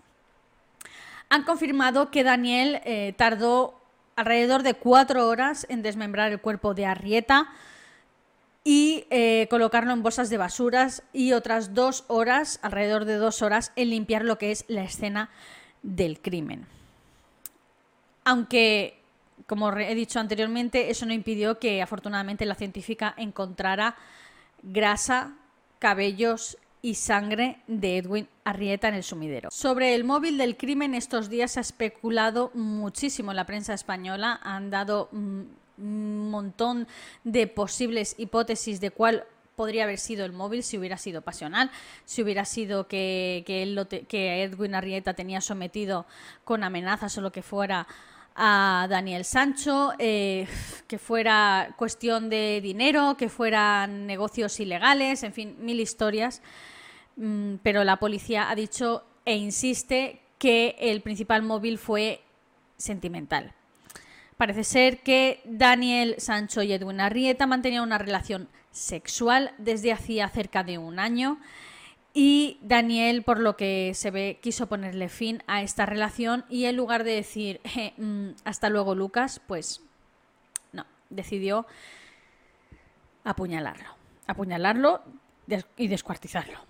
Han 1.28 1.44
confirmado 1.44 2.10
que 2.10 2.24
Daniel 2.24 2.80
eh, 2.84 3.14
tardó 3.16 3.80
alrededor 4.16 4.62
de 4.62 4.74
cuatro 4.74 5.28
horas 5.28 5.66
en 5.68 5.82
desmembrar 5.82 6.32
el 6.32 6.40
cuerpo 6.40 6.74
de 6.74 6.86
Arrieta 6.86 7.48
y 8.64 9.06
eh, 9.10 9.46
colocarlo 9.48 9.92
en 9.92 10.02
bolsas 10.02 10.28
de 10.28 10.36
basuras 10.36 11.02
y 11.12 11.32
otras 11.32 11.74
dos 11.74 12.04
horas, 12.08 12.58
alrededor 12.62 13.04
de 13.04 13.16
dos 13.16 13.42
horas, 13.42 13.72
en 13.76 13.90
limpiar 13.90 14.24
lo 14.24 14.38
que 14.38 14.50
es 14.50 14.64
la 14.68 14.82
escena 14.82 15.30
del 15.82 16.20
crimen. 16.20 16.66
Aunque, 18.24 18.98
como 19.46 19.72
he 19.72 19.94
dicho 19.94 20.20
anteriormente, 20.20 20.90
eso 20.90 21.06
no 21.06 21.14
impidió 21.14 21.58
que 21.58 21.80
afortunadamente 21.80 22.44
la 22.44 22.54
científica 22.54 23.14
encontrara 23.16 23.96
grasa, 24.62 25.34
cabellos 25.78 26.58
y 26.82 26.94
sangre 26.94 27.58
de 27.66 27.98
Edwin 27.98 28.28
Arrieta 28.44 28.88
en 28.88 28.94
el 28.94 29.02
sumidero. 29.02 29.50
Sobre 29.50 29.94
el 29.94 30.04
móvil 30.04 30.38
del 30.38 30.56
crimen 30.56 30.94
estos 30.94 31.28
días 31.28 31.52
se 31.52 31.60
ha 31.60 31.62
especulado 31.62 32.50
muchísimo 32.54 33.32
en 33.32 33.36
la 33.36 33.46
prensa 33.46 33.74
española, 33.74 34.40
han 34.42 34.70
dado 34.70 35.08
mm, 35.12 35.42
montón 35.80 36.86
de 37.24 37.46
posibles 37.46 38.14
hipótesis 38.18 38.80
de 38.80 38.90
cuál 38.90 39.24
podría 39.56 39.84
haber 39.84 39.98
sido 39.98 40.24
el 40.24 40.32
móvil 40.32 40.62
si 40.62 40.78
hubiera 40.78 40.96
sido 40.96 41.22
pasional, 41.22 41.70
si 42.04 42.22
hubiera 42.22 42.44
sido 42.44 42.88
que, 42.88 43.44
que 43.46 44.42
Edwin 44.42 44.74
Arrieta 44.74 45.14
tenía 45.14 45.40
sometido 45.40 46.06
con 46.44 46.64
amenazas 46.64 47.16
o 47.18 47.20
lo 47.20 47.30
que 47.30 47.42
fuera 47.42 47.86
a 48.34 48.86
Daniel 48.88 49.24
Sancho, 49.24 49.92
eh, 49.98 50.46
que 50.86 50.98
fuera 50.98 51.74
cuestión 51.76 52.30
de 52.30 52.60
dinero, 52.62 53.16
que 53.18 53.28
fueran 53.28 54.06
negocios 54.06 54.58
ilegales, 54.60 55.22
en 55.22 55.32
fin, 55.32 55.56
mil 55.60 55.78
historias. 55.78 56.40
Mm, 57.16 57.56
pero 57.62 57.84
la 57.84 57.98
policía 57.98 58.50
ha 58.50 58.54
dicho 58.54 59.04
e 59.26 59.36
insiste 59.36 60.22
que 60.38 60.76
el 60.78 61.02
principal 61.02 61.42
móvil 61.42 61.76
fue 61.76 62.22
sentimental. 62.78 63.52
Parece 64.40 64.64
ser 64.64 65.00
que 65.00 65.42
Daniel 65.44 66.14
Sancho 66.16 66.62
y 66.62 66.72
Edwin 66.72 67.02
Arrieta 67.02 67.46
mantenían 67.46 67.82
una 67.82 67.98
relación 67.98 68.48
sexual 68.70 69.52
desde 69.58 69.92
hacía 69.92 70.30
cerca 70.30 70.64
de 70.64 70.78
un 70.78 70.98
año 70.98 71.38
y 72.14 72.56
Daniel, 72.62 73.22
por 73.22 73.38
lo 73.38 73.58
que 73.58 73.92
se 73.94 74.10
ve, 74.10 74.38
quiso 74.40 74.66
ponerle 74.66 75.10
fin 75.10 75.42
a 75.46 75.60
esta 75.60 75.84
relación 75.84 76.46
y 76.48 76.64
en 76.64 76.76
lugar 76.76 77.04
de 77.04 77.16
decir 77.16 77.60
mm, 77.98 78.30
hasta 78.44 78.70
luego 78.70 78.94
Lucas, 78.94 79.42
pues 79.46 79.82
no, 80.72 80.86
decidió 81.10 81.66
apuñalarlo, 83.24 83.90
apuñalarlo 84.26 85.02
y 85.76 85.88
descuartizarlo. 85.88 86.69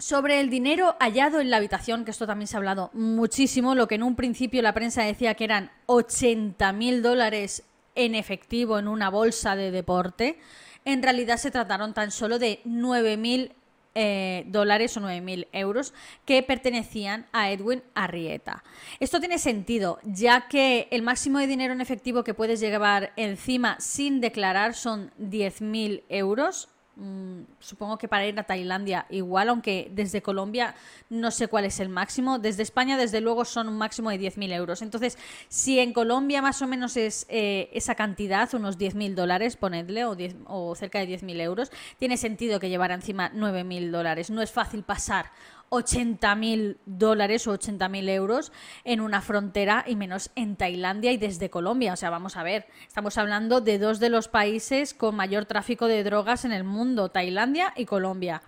Sobre 0.00 0.38
el 0.38 0.48
dinero 0.48 0.94
hallado 1.00 1.40
en 1.40 1.50
la 1.50 1.56
habitación, 1.56 2.04
que 2.04 2.12
esto 2.12 2.26
también 2.26 2.46
se 2.46 2.56
ha 2.56 2.58
hablado 2.58 2.90
muchísimo, 2.92 3.74
lo 3.74 3.88
que 3.88 3.96
en 3.96 4.04
un 4.04 4.14
principio 4.14 4.62
la 4.62 4.72
prensa 4.72 5.02
decía 5.02 5.34
que 5.34 5.42
eran 5.42 5.72
80 5.86 6.72
mil 6.72 7.02
dólares 7.02 7.64
en 7.96 8.14
efectivo 8.14 8.78
en 8.78 8.86
una 8.86 9.10
bolsa 9.10 9.56
de 9.56 9.72
deporte, 9.72 10.38
en 10.84 11.02
realidad 11.02 11.36
se 11.36 11.50
trataron 11.50 11.94
tan 11.94 12.12
solo 12.12 12.38
de 12.38 12.60
9 12.64 13.16
mil 13.16 13.52
eh, 13.96 14.44
dólares 14.46 14.96
o 14.96 15.00
9 15.00 15.20
mil 15.20 15.48
euros 15.50 15.92
que 16.24 16.44
pertenecían 16.44 17.26
a 17.32 17.50
Edwin 17.50 17.82
Arrieta. 17.96 18.62
Esto 19.00 19.18
tiene 19.18 19.40
sentido, 19.40 19.98
ya 20.04 20.46
que 20.46 20.86
el 20.92 21.02
máximo 21.02 21.40
de 21.40 21.48
dinero 21.48 21.72
en 21.72 21.80
efectivo 21.80 22.22
que 22.22 22.34
puedes 22.34 22.60
llevar 22.60 23.12
encima 23.16 23.80
sin 23.80 24.20
declarar 24.20 24.74
son 24.74 25.10
10 25.18 25.60
mil 25.62 26.04
euros 26.08 26.68
Mm, 27.00 27.42
supongo 27.60 27.96
que 27.96 28.08
para 28.08 28.26
ir 28.26 28.36
a 28.40 28.42
Tailandia 28.42 29.06
igual, 29.10 29.50
aunque 29.50 29.88
desde 29.92 30.20
Colombia 30.20 30.74
no 31.10 31.30
sé 31.30 31.46
cuál 31.46 31.64
es 31.64 31.78
el 31.78 31.88
máximo. 31.88 32.40
Desde 32.40 32.64
España, 32.64 32.96
desde 32.96 33.20
luego, 33.20 33.44
son 33.44 33.68
un 33.68 33.78
máximo 33.78 34.10
de 34.10 34.18
10.000 34.18 34.52
euros. 34.52 34.82
Entonces, 34.82 35.16
si 35.48 35.78
en 35.78 35.92
Colombia 35.92 36.42
más 36.42 36.60
o 36.60 36.66
menos 36.66 36.96
es 36.96 37.24
eh, 37.28 37.70
esa 37.72 37.94
cantidad, 37.94 38.52
unos 38.52 38.78
10.000 38.78 39.14
dólares, 39.14 39.56
ponedle, 39.56 40.06
o, 40.06 40.16
o 40.46 40.74
cerca 40.74 40.98
de 40.98 41.06
10.000 41.06 41.40
euros, 41.40 41.70
tiene 41.98 42.16
sentido 42.16 42.58
que 42.58 42.68
llevara 42.68 42.94
encima 42.94 43.30
9.000 43.32 43.92
dólares. 43.92 44.30
No 44.30 44.42
es 44.42 44.50
fácil 44.50 44.82
pasar 44.82 45.30
80.000 45.70 46.76
dólares 46.86 47.46
o 47.46 47.58
80.000 47.58 48.08
euros 48.10 48.52
en 48.84 49.00
una 49.00 49.20
frontera 49.20 49.84
y 49.86 49.96
menos 49.96 50.30
en 50.34 50.56
Tailandia 50.56 51.12
y 51.12 51.16
desde 51.16 51.50
Colombia. 51.50 51.92
O 51.92 51.96
sea, 51.96 52.10
vamos 52.10 52.36
a 52.36 52.42
ver, 52.42 52.66
estamos 52.86 53.18
hablando 53.18 53.60
de 53.60 53.78
dos 53.78 54.00
de 54.00 54.08
los 54.08 54.28
países 54.28 54.94
con 54.94 55.14
mayor 55.14 55.44
tráfico 55.46 55.86
de 55.86 56.04
drogas 56.04 56.44
en 56.44 56.52
el 56.52 56.64
mundo, 56.64 57.10
Tailandia 57.10 57.72
y 57.76 57.84
Colombia. 57.84 58.42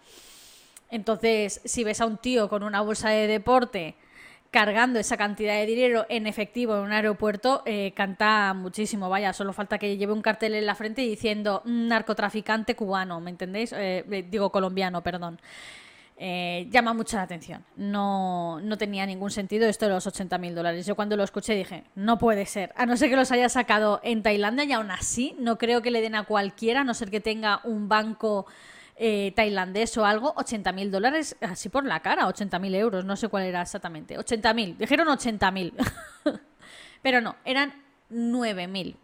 Entonces, 0.90 1.60
si 1.64 1.84
ves 1.84 2.00
a 2.00 2.06
un 2.06 2.18
tío 2.18 2.48
con 2.48 2.62
una 2.62 2.80
bolsa 2.80 3.10
de 3.10 3.26
deporte 3.26 3.96
cargando 4.50 4.98
esa 4.98 5.16
cantidad 5.16 5.54
de 5.54 5.66
dinero 5.66 6.06
en 6.08 6.26
efectivo 6.26 6.74
en 6.74 6.82
un 6.82 6.92
aeropuerto, 6.92 7.62
eh, 7.66 7.92
canta 7.94 8.52
muchísimo. 8.54 9.08
Vaya, 9.08 9.32
solo 9.32 9.52
falta 9.52 9.78
que 9.78 9.96
lleve 9.96 10.12
un 10.12 10.22
cartel 10.22 10.54
en 10.54 10.66
la 10.66 10.74
frente 10.74 11.02
diciendo 11.02 11.62
narcotraficante 11.64 12.74
cubano, 12.74 13.20
¿me 13.20 13.30
entendéis? 13.30 13.72
Eh, 13.72 14.04
eh, 14.10 14.26
digo 14.28 14.50
colombiano, 14.50 15.02
perdón. 15.02 15.40
Eh, 16.22 16.68
llama 16.70 16.92
mucho 16.92 17.16
la 17.16 17.22
atención. 17.22 17.64
No, 17.76 18.60
no 18.60 18.76
tenía 18.76 19.06
ningún 19.06 19.30
sentido 19.30 19.66
esto 19.66 19.86
de 19.86 19.92
los 19.92 20.06
80 20.06 20.36
mil 20.36 20.54
dólares. 20.54 20.84
Yo 20.84 20.94
cuando 20.94 21.16
lo 21.16 21.24
escuché 21.24 21.54
dije, 21.54 21.84
no 21.94 22.18
puede 22.18 22.44
ser. 22.44 22.74
A 22.76 22.84
no 22.84 22.94
ser 22.98 23.08
que 23.08 23.16
los 23.16 23.32
haya 23.32 23.48
sacado 23.48 24.00
en 24.04 24.22
Tailandia 24.22 24.64
y 24.64 24.72
aún 24.72 24.90
así 24.90 25.34
no 25.38 25.56
creo 25.56 25.80
que 25.80 25.90
le 25.90 26.02
den 26.02 26.14
a 26.14 26.24
cualquiera, 26.24 26.82
a 26.82 26.84
no 26.84 26.92
ser 26.92 27.10
que 27.10 27.20
tenga 27.20 27.62
un 27.64 27.88
banco 27.88 28.44
eh, 28.96 29.32
tailandés 29.34 29.96
o 29.96 30.04
algo, 30.04 30.34
80 30.36 30.72
mil 30.72 30.90
dólares 30.90 31.38
así 31.40 31.70
por 31.70 31.86
la 31.86 32.00
cara, 32.00 32.26
80 32.26 32.58
mil 32.58 32.74
euros, 32.74 33.06
no 33.06 33.16
sé 33.16 33.28
cuál 33.28 33.44
era 33.44 33.62
exactamente. 33.62 34.18
80 34.18 34.52
mil, 34.52 34.76
dijeron 34.76 35.08
80 35.08 35.50
mil. 35.52 35.72
Pero 37.02 37.22
no, 37.22 37.36
eran 37.46 37.72
9 38.10 38.68
mil. 38.68 38.98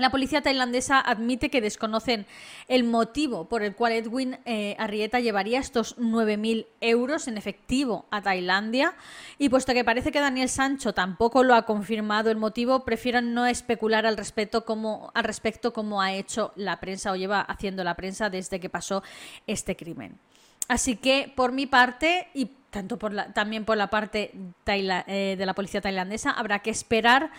La 0.00 0.08
policía 0.08 0.40
tailandesa 0.40 0.98
admite 0.98 1.50
que 1.50 1.60
desconocen 1.60 2.24
el 2.68 2.84
motivo 2.84 3.50
por 3.50 3.62
el 3.62 3.74
cual 3.74 3.92
Edwin 3.92 4.38
eh, 4.46 4.74
Arrieta 4.78 5.20
llevaría 5.20 5.60
estos 5.60 5.98
9.000 5.98 6.66
euros 6.80 7.28
en 7.28 7.36
efectivo 7.36 8.06
a 8.10 8.22
Tailandia 8.22 8.94
y 9.36 9.50
puesto 9.50 9.74
que 9.74 9.84
parece 9.84 10.10
que 10.10 10.20
Daniel 10.20 10.48
Sancho 10.48 10.94
tampoco 10.94 11.44
lo 11.44 11.54
ha 11.54 11.66
confirmado 11.66 12.30
el 12.30 12.38
motivo, 12.38 12.86
prefieren 12.86 13.34
no 13.34 13.44
especular 13.44 14.06
al 14.06 14.16
respecto 14.16 14.64
como, 14.64 15.10
al 15.12 15.24
respecto 15.24 15.74
como 15.74 16.00
ha 16.00 16.14
hecho 16.14 16.54
la 16.56 16.80
prensa 16.80 17.12
o 17.12 17.16
lleva 17.16 17.42
haciendo 17.42 17.84
la 17.84 17.94
prensa 17.94 18.30
desde 18.30 18.58
que 18.58 18.70
pasó 18.70 19.02
este 19.46 19.76
crimen. 19.76 20.18
Así 20.66 20.96
que 20.96 21.30
por 21.36 21.52
mi 21.52 21.66
parte 21.66 22.28
y 22.32 22.52
tanto 22.70 22.96
también 23.34 23.66
por 23.66 23.76
la 23.76 23.90
parte 23.90 24.32
eh, 24.66 25.34
de 25.36 25.46
la 25.46 25.54
policía 25.54 25.80
tailandesa. 25.82 26.30
Habrá 26.30 26.60
que 26.60 26.70
esperar 26.70 27.30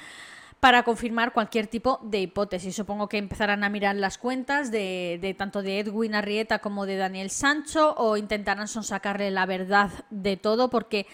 para 0.62 0.84
confirmar 0.84 1.34
cualquier 1.34 1.66
tipo 1.66 2.00
de 2.04 2.22
hipótesis. 2.22 2.76
Supongo 2.76 3.10
que 3.10 3.18
empezarán 3.18 3.64
a 3.64 3.70
mirar 3.70 3.96
las 3.96 4.20
cuentas 4.20 4.70
de, 4.70 5.36
tanto 5.38 5.64
de 5.64 5.80
Edwin 5.80 6.14
Arrieta 6.14 6.60
como 6.60 6.86
de 6.86 6.98
Daniel 6.98 7.32
Sancho 7.32 7.96
o 7.98 8.16
intentarán 8.16 8.68
sonsacarle 8.68 9.32
la 9.32 9.48
verdad 9.48 9.90
de 10.12 10.38
todo 10.38 10.70
porque 10.70 11.08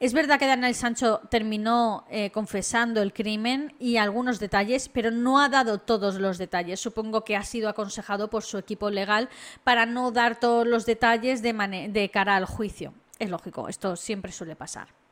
es 0.00 0.14
verdad 0.14 0.38
que 0.38 0.46
Daniel 0.46 0.74
Sancho 0.74 1.20
terminó 1.30 2.06
eh, 2.08 2.30
confesando 2.30 3.02
el 3.02 3.12
crimen 3.12 3.74
y 3.78 3.98
algunos 3.98 4.40
detalles, 4.40 4.88
pero 4.88 5.10
no 5.10 5.38
ha 5.38 5.50
dado 5.50 5.78
todos 5.78 6.14
los 6.14 6.38
detalles. 6.38 6.80
Supongo 6.80 7.24
que 7.24 7.36
ha 7.36 7.44
sido 7.44 7.68
aconsejado 7.68 8.30
por 8.30 8.42
su 8.42 8.56
equipo 8.56 8.88
legal 8.88 9.28
para 9.64 9.84
no 9.84 10.12
dar 10.12 10.40
todos 10.40 10.66
los 10.66 10.86
detalles 10.86 11.42
de, 11.42 11.52
de 11.92 12.10
cara 12.10 12.36
al 12.36 12.46
juicio. 12.46 12.94
Es 13.18 13.28
lógico, 13.28 13.68
esto 13.68 13.96
siempre 13.96 14.32
suele 14.32 14.56
pasar. 14.56 15.03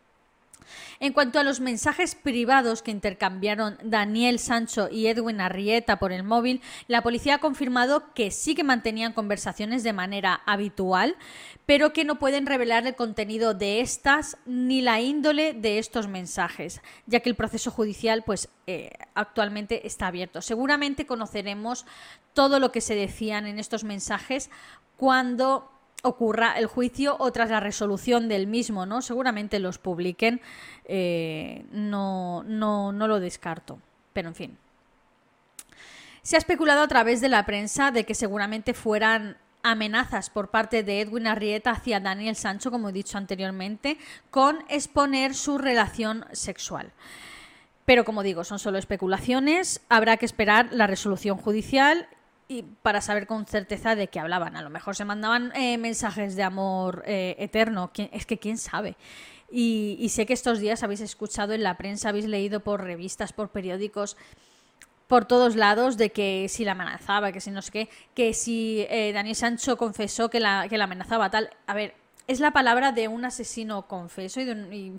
En 1.01 1.13
cuanto 1.13 1.39
a 1.39 1.43
los 1.43 1.61
mensajes 1.61 2.15
privados 2.15 2.83
que 2.83 2.91
intercambiaron 2.91 3.79
Daniel 3.83 4.39
Sancho 4.39 4.89
y 4.91 5.07
Edwin 5.07 5.41
Arrieta 5.41 5.99
por 5.99 6.13
el 6.13 6.23
móvil, 6.23 6.61
la 6.89 7.03
policía 7.03 7.37
ha 7.37 7.39
confirmado 7.39 8.13
que 8.15 8.31
sí 8.31 8.55
que 8.55 8.65
mantenían 8.65 9.13
conversaciones 9.13 9.83
de 9.83 9.93
manera 9.93 10.43
habitual, 10.47 11.17
pero 11.67 11.93
que 11.93 12.05
no 12.05 12.19
pueden 12.19 12.47
revelar 12.47 12.87
el 12.87 12.95
contenido 12.95 13.55
de 13.55 13.81
estas 13.81 14.37
ni 14.47 14.81
la 14.81 15.01
índole 15.01 15.55
de 15.55 15.79
estos 15.79 16.09
mensajes, 16.09 16.81
ya 17.07 17.21
que 17.21 17.31
el 17.31 17.37
proceso 17.37 17.71
judicial 17.71 18.23
pues 18.23 18.49
eh, 18.67 18.91
actualmente 19.15 19.87
está 19.87 20.07
abierto. 20.07 20.43
Seguramente 20.43 21.07
conoceremos 21.07 21.87
todo 22.33 22.59
lo 22.61 22.73
que 22.73 22.81
se 22.81 22.95
decían 22.95 23.47
en 23.47 23.59
estos 23.59 23.85
mensajes 23.85 24.51
cuando 24.97 25.72
ocurra 26.03 26.59
el 26.59 26.67
juicio 26.67 27.17
o 27.19 27.33
tras 27.33 27.51
la 27.51 27.61
resolución 27.61 28.29
del 28.29 28.47
mismo, 28.47 28.87
¿no? 28.87 29.03
Seguramente 29.03 29.61
los 29.61 29.79
publiquen, 29.79 30.41
eh, 30.85 31.65
no, 31.71 32.43
no, 32.45 32.93
no 32.93 33.09
lo 33.09 33.21
descarto, 33.21 33.79
pero 34.13 34.29
en 34.29 34.35
fin. 34.35 34.59
Se 36.23 36.37
ha 36.37 36.39
especulado 36.39 36.83
a 36.83 36.89
través 36.89 37.21
de 37.21 37.29
la 37.29 37.47
prensa 37.47 37.91
de 37.91 38.05
que 38.05 38.15
seguramente 38.15 38.75
fueran 38.75 39.39
amenazas 39.63 40.29
por 40.29 40.51
parte 40.51 40.83
de 40.83 41.01
Edwin 41.01 41.27
Arrieta 41.27 41.71
hacia 41.71 42.01
Daniel 42.01 42.37
Sancho, 42.37 42.71
como 42.71 42.89
he 42.89 42.93
dicho 42.93 43.17
anteriormente, 43.17 43.97
con 44.31 44.65
exponer 44.69 45.35
su 45.35 45.59
relación 45.59 46.25
sexual. 46.33 46.93
Pero 47.85 48.05
como 48.05 48.23
digo, 48.23 48.45
son 48.45 48.59
solo 48.59 48.79
especulaciones, 48.79 49.81
habrá 49.89 50.17
que 50.17 50.27
esperar 50.27 50.69
la 50.73 50.87
resolución 50.87 51.37
judicial 51.37 52.09
y 52.53 52.65
para 52.83 53.01
saber 53.01 53.27
con 53.27 53.47
certeza 53.47 53.95
de 53.95 54.09
qué 54.09 54.21
hablaban. 54.21 54.57
A 54.57 54.63
lo 54.63 54.71
mejor 54.71 54.95
se 54.95 55.05
mandaban 55.05 55.53
eh, 55.55 55.79
mensajes 55.79 56.37
de 56.37 56.43
amor 56.43 57.03
eh, 57.07 57.35
eterno, 57.39 57.91
es 58.13 58.27
que 58.27 58.39
quién 58.39 58.59
sabe. 58.59 58.97
Y, 59.51 60.09
sé 60.09 60.25
que 60.25 60.33
estos 60.33 60.61
días 60.61 60.83
habéis 60.83 61.03
escuchado 61.03 61.53
en 61.53 61.63
la 61.63 61.77
prensa, 61.77 62.09
habéis 62.09 62.25
leído 62.25 62.61
por 62.61 62.83
revistas, 62.83 63.35
por 63.35 63.51
periódicos, 63.51 64.17
por 65.09 65.27
todos 65.27 65.57
lados 65.57 65.99
de 65.99 66.11
que 66.11 66.47
si 66.49 66.65
la 66.65 66.73
amenazaba, 66.73 67.33
que 67.33 67.41
si 67.41 67.51
no 67.51 67.61
sé 67.61 67.71
qué, 67.71 67.89
que 68.15 68.33
si 68.33 68.87
eh, 68.89 69.13
Daniel 69.13 69.37
Sancho 69.37 69.77
confesó 69.77 70.31
que 70.31 70.41
la, 70.41 70.69
que 70.71 70.79
la 70.79 70.85
amenazaba 70.85 71.31
tal. 71.31 71.51
A 71.67 71.75
ver, 71.75 71.95
es 72.29 72.41
la 72.41 72.53
palabra 72.53 72.93
de 72.93 73.09
un 73.09 73.27
asesino 73.27 73.87
confeso 73.89 74.41
y, 74.41 74.45
de 74.45 74.53
un, 74.53 74.99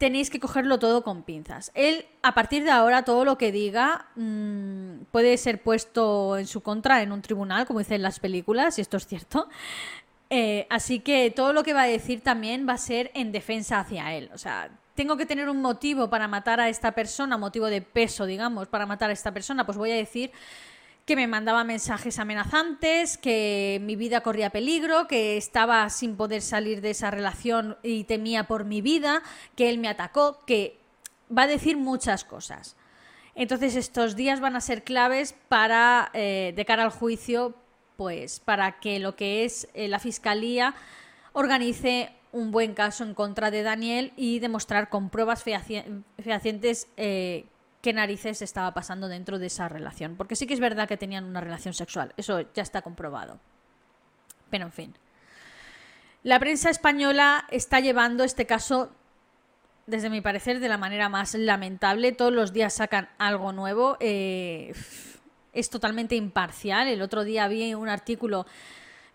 tenéis 0.00 0.30
que 0.30 0.40
cogerlo 0.40 0.78
todo 0.78 1.04
con 1.04 1.24
pinzas. 1.24 1.70
Él, 1.74 2.06
a 2.22 2.32
partir 2.32 2.64
de 2.64 2.70
ahora, 2.70 3.04
todo 3.04 3.26
lo 3.26 3.36
que 3.36 3.52
diga 3.52 4.06
mm, 4.16 5.02
puede 5.12 5.36
ser 5.36 5.62
puesto 5.62 6.38
en 6.38 6.46
su 6.46 6.62
contra 6.62 7.02
en 7.02 7.12
un 7.12 7.20
tribunal, 7.20 7.66
como 7.66 7.80
dicen 7.80 8.00
las 8.00 8.18
películas, 8.18 8.78
y 8.78 8.80
esto 8.80 8.96
es 8.96 9.06
cierto. 9.06 9.50
Eh, 10.30 10.66
así 10.70 11.00
que 11.00 11.30
todo 11.30 11.52
lo 11.52 11.62
que 11.64 11.74
va 11.74 11.82
a 11.82 11.86
decir 11.86 12.22
también 12.22 12.66
va 12.66 12.72
a 12.72 12.78
ser 12.78 13.10
en 13.12 13.30
defensa 13.30 13.78
hacia 13.78 14.14
él. 14.14 14.30
O 14.32 14.38
sea, 14.38 14.70
tengo 14.94 15.18
que 15.18 15.26
tener 15.26 15.50
un 15.50 15.60
motivo 15.60 16.08
para 16.08 16.28
matar 16.28 16.60
a 16.60 16.70
esta 16.70 16.92
persona, 16.92 17.36
motivo 17.36 17.66
de 17.66 17.82
peso, 17.82 18.24
digamos, 18.24 18.68
para 18.68 18.86
matar 18.86 19.10
a 19.10 19.12
esta 19.12 19.34
persona, 19.34 19.66
pues 19.66 19.76
voy 19.76 19.90
a 19.90 19.96
decir 19.96 20.32
que 21.10 21.16
me 21.16 21.26
mandaba 21.26 21.64
mensajes 21.64 22.20
amenazantes, 22.20 23.18
que 23.18 23.80
mi 23.82 23.96
vida 23.96 24.20
corría 24.20 24.50
peligro, 24.50 25.08
que 25.08 25.36
estaba 25.36 25.90
sin 25.90 26.14
poder 26.16 26.40
salir 26.40 26.80
de 26.82 26.90
esa 26.90 27.10
relación 27.10 27.76
y 27.82 28.04
temía 28.04 28.46
por 28.46 28.64
mi 28.64 28.80
vida, 28.80 29.24
que 29.56 29.70
él 29.70 29.78
me 29.78 29.88
atacó, 29.88 30.44
que 30.46 30.78
va 31.36 31.42
a 31.42 31.46
decir 31.48 31.76
muchas 31.76 32.24
cosas. 32.24 32.76
Entonces 33.34 33.74
estos 33.74 34.14
días 34.14 34.38
van 34.38 34.54
a 34.54 34.60
ser 34.60 34.84
claves 34.84 35.34
para, 35.48 36.12
eh, 36.14 36.52
de 36.54 36.64
cara 36.64 36.84
al 36.84 36.90
juicio, 36.90 37.56
pues 37.96 38.38
para 38.38 38.78
que 38.78 39.00
lo 39.00 39.16
que 39.16 39.44
es 39.44 39.66
eh, 39.74 39.88
la 39.88 39.98
fiscalía 39.98 40.76
organice 41.32 42.12
un 42.30 42.52
buen 42.52 42.72
caso 42.72 43.02
en 43.02 43.14
contra 43.14 43.50
de 43.50 43.64
Daniel 43.64 44.12
y 44.16 44.38
demostrar 44.38 44.88
con 44.88 45.10
pruebas 45.10 45.42
fehacientes 45.42 46.86
eh, 46.96 47.46
qué 47.80 47.92
narices 47.92 48.42
estaba 48.42 48.74
pasando 48.74 49.08
dentro 49.08 49.38
de 49.38 49.46
esa 49.46 49.68
relación. 49.68 50.16
Porque 50.16 50.36
sí 50.36 50.46
que 50.46 50.54
es 50.54 50.60
verdad 50.60 50.88
que 50.88 50.96
tenían 50.96 51.24
una 51.24 51.40
relación 51.40 51.74
sexual, 51.74 52.12
eso 52.16 52.40
ya 52.54 52.62
está 52.62 52.82
comprobado. 52.82 53.38
Pero 54.50 54.66
en 54.66 54.72
fin. 54.72 54.94
La 56.22 56.38
prensa 56.38 56.68
española 56.68 57.46
está 57.50 57.80
llevando 57.80 58.24
este 58.24 58.44
caso, 58.44 58.92
desde 59.86 60.10
mi 60.10 60.20
parecer, 60.20 60.60
de 60.60 60.68
la 60.68 60.76
manera 60.76 61.08
más 61.08 61.34
lamentable. 61.34 62.12
Todos 62.12 62.32
los 62.32 62.52
días 62.52 62.74
sacan 62.74 63.08
algo 63.16 63.52
nuevo. 63.52 63.96
Eh, 64.00 64.74
es 65.52 65.70
totalmente 65.70 66.16
imparcial. 66.16 66.88
El 66.88 67.00
otro 67.00 67.24
día 67.24 67.48
vi 67.48 67.72
un 67.74 67.88
artículo 67.88 68.46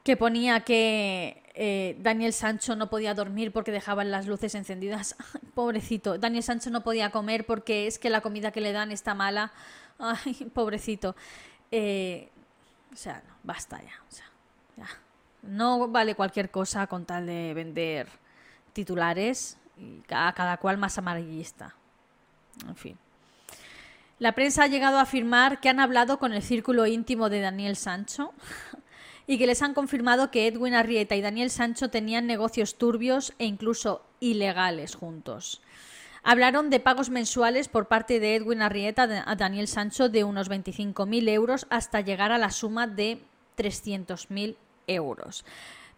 que 0.03 0.17
ponía 0.17 0.61
que 0.61 1.44
eh, 1.55 1.95
Daniel 1.99 2.33
Sancho 2.33 2.75
no 2.75 2.89
podía 2.89 3.13
dormir 3.13 3.51
porque 3.51 3.71
dejaban 3.71 4.11
las 4.11 4.27
luces 4.27 4.55
encendidas. 4.55 5.15
pobrecito. 5.55 6.17
Daniel 6.17 6.43
Sancho 6.43 6.69
no 6.69 6.81
podía 6.81 7.11
comer 7.11 7.45
porque 7.45 7.87
es 7.87 7.97
que 7.97 8.09
la 8.09 8.21
comida 8.21 8.51
que 8.51 8.61
le 8.61 8.73
dan 8.73 8.91
está 8.91 9.15
mala. 9.15 9.51
Ay, 9.97 10.33
pobrecito. 10.53 11.15
Eh, 11.71 12.29
o 12.93 12.95
sea, 12.95 13.23
no, 13.27 13.33
basta 13.43 13.81
ya, 13.81 14.87
No 15.43 15.87
vale 15.87 16.15
cualquier 16.15 16.51
cosa 16.51 16.87
con 16.87 17.05
tal 17.05 17.25
de 17.25 17.53
vender 17.53 18.07
titulares 18.73 19.57
y 19.77 20.01
cada 20.07 20.57
cual 20.57 20.77
más 20.77 20.97
amarillista. 20.97 21.73
En 22.67 22.75
fin. 22.75 22.97
La 24.17 24.31
prensa 24.31 24.63
ha 24.63 24.67
llegado 24.67 24.97
a 24.97 25.01
afirmar 25.01 25.59
que 25.59 25.67
han 25.67 25.81
hablado 25.81 26.19
con 26.19 26.31
el 26.31 26.41
círculo 26.41 26.85
íntimo 26.85 27.29
de 27.29 27.41
Daniel 27.41 27.75
Sancho 27.75 28.33
y 29.27 29.37
que 29.37 29.47
les 29.47 29.61
han 29.61 29.73
confirmado 29.73 30.31
que 30.31 30.47
Edwin 30.47 30.73
Arrieta 30.73 31.15
y 31.15 31.21
Daniel 31.21 31.49
Sancho 31.49 31.89
tenían 31.89 32.27
negocios 32.27 32.75
turbios 32.75 33.33
e 33.39 33.45
incluso 33.45 34.03
ilegales 34.19 34.95
juntos. 34.95 35.61
Hablaron 36.23 36.69
de 36.69 36.79
pagos 36.79 37.09
mensuales 37.09 37.67
por 37.67 37.87
parte 37.87 38.19
de 38.19 38.35
Edwin 38.35 38.61
Arrieta 38.61 39.03
a 39.25 39.35
Daniel 39.35 39.67
Sancho 39.67 40.09
de 40.09 40.23
unos 40.23 40.49
25.000 40.49 41.29
euros 41.29 41.67
hasta 41.69 42.01
llegar 42.01 42.31
a 42.31 42.39
la 42.39 42.49
suma 42.49 42.87
de 42.87 43.21
300.000 43.57 44.55
euros 44.87 45.45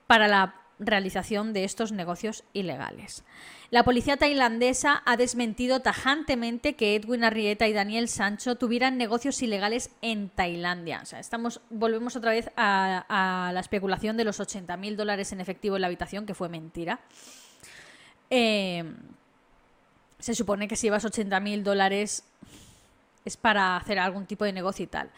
para 0.05 0.27
la 0.27 0.55
realización 0.79 1.53
de 1.53 1.63
estos 1.63 1.91
negocios 1.91 2.43
ilegales. 2.53 3.23
La 3.69 3.83
policía 3.83 4.15
tailandesa 4.15 5.01
ha 5.05 5.17
desmentido 5.17 5.81
tajantemente 5.81 6.75
que 6.75 6.95
Edwin 6.95 7.23
Arrieta 7.23 7.67
y 7.67 7.73
Daniel 7.73 8.07
Sancho 8.07 8.55
tuvieran 8.55 8.97
negocios 8.97 9.41
ilegales 9.41 9.89
en 10.01 10.29
Tailandia. 10.29 11.01
O 11.01 11.05
sea, 11.05 11.19
estamos, 11.19 11.59
volvemos 11.69 12.15
otra 12.15 12.31
vez 12.31 12.49
a, 12.55 13.51
la 13.53 13.59
especulación 13.59 14.15
de 14.15 14.23
los 14.23 14.39
80.000 14.39 14.95
dólares 14.95 15.31
en 15.33 15.41
efectivo 15.41 15.75
en 15.75 15.81
la 15.81 15.87
habitación, 15.87 16.25
que 16.25 16.33
fue 16.33 16.47
mentira. 16.47 16.99
Eh, 18.29 18.85
se 20.19 20.33
supone 20.33 20.67
que 20.67 20.75
si 20.75 20.87
llevas 20.87 21.05
80.000 21.05 21.63
dólares 21.63 22.23
es 23.25 23.35
para 23.35 23.75
hacer 23.75 23.99
algún 23.99 24.25
tipo 24.25 24.45
de 24.45 24.53
negocio 24.53 24.85
y 24.85 24.87
tal. 24.87 25.09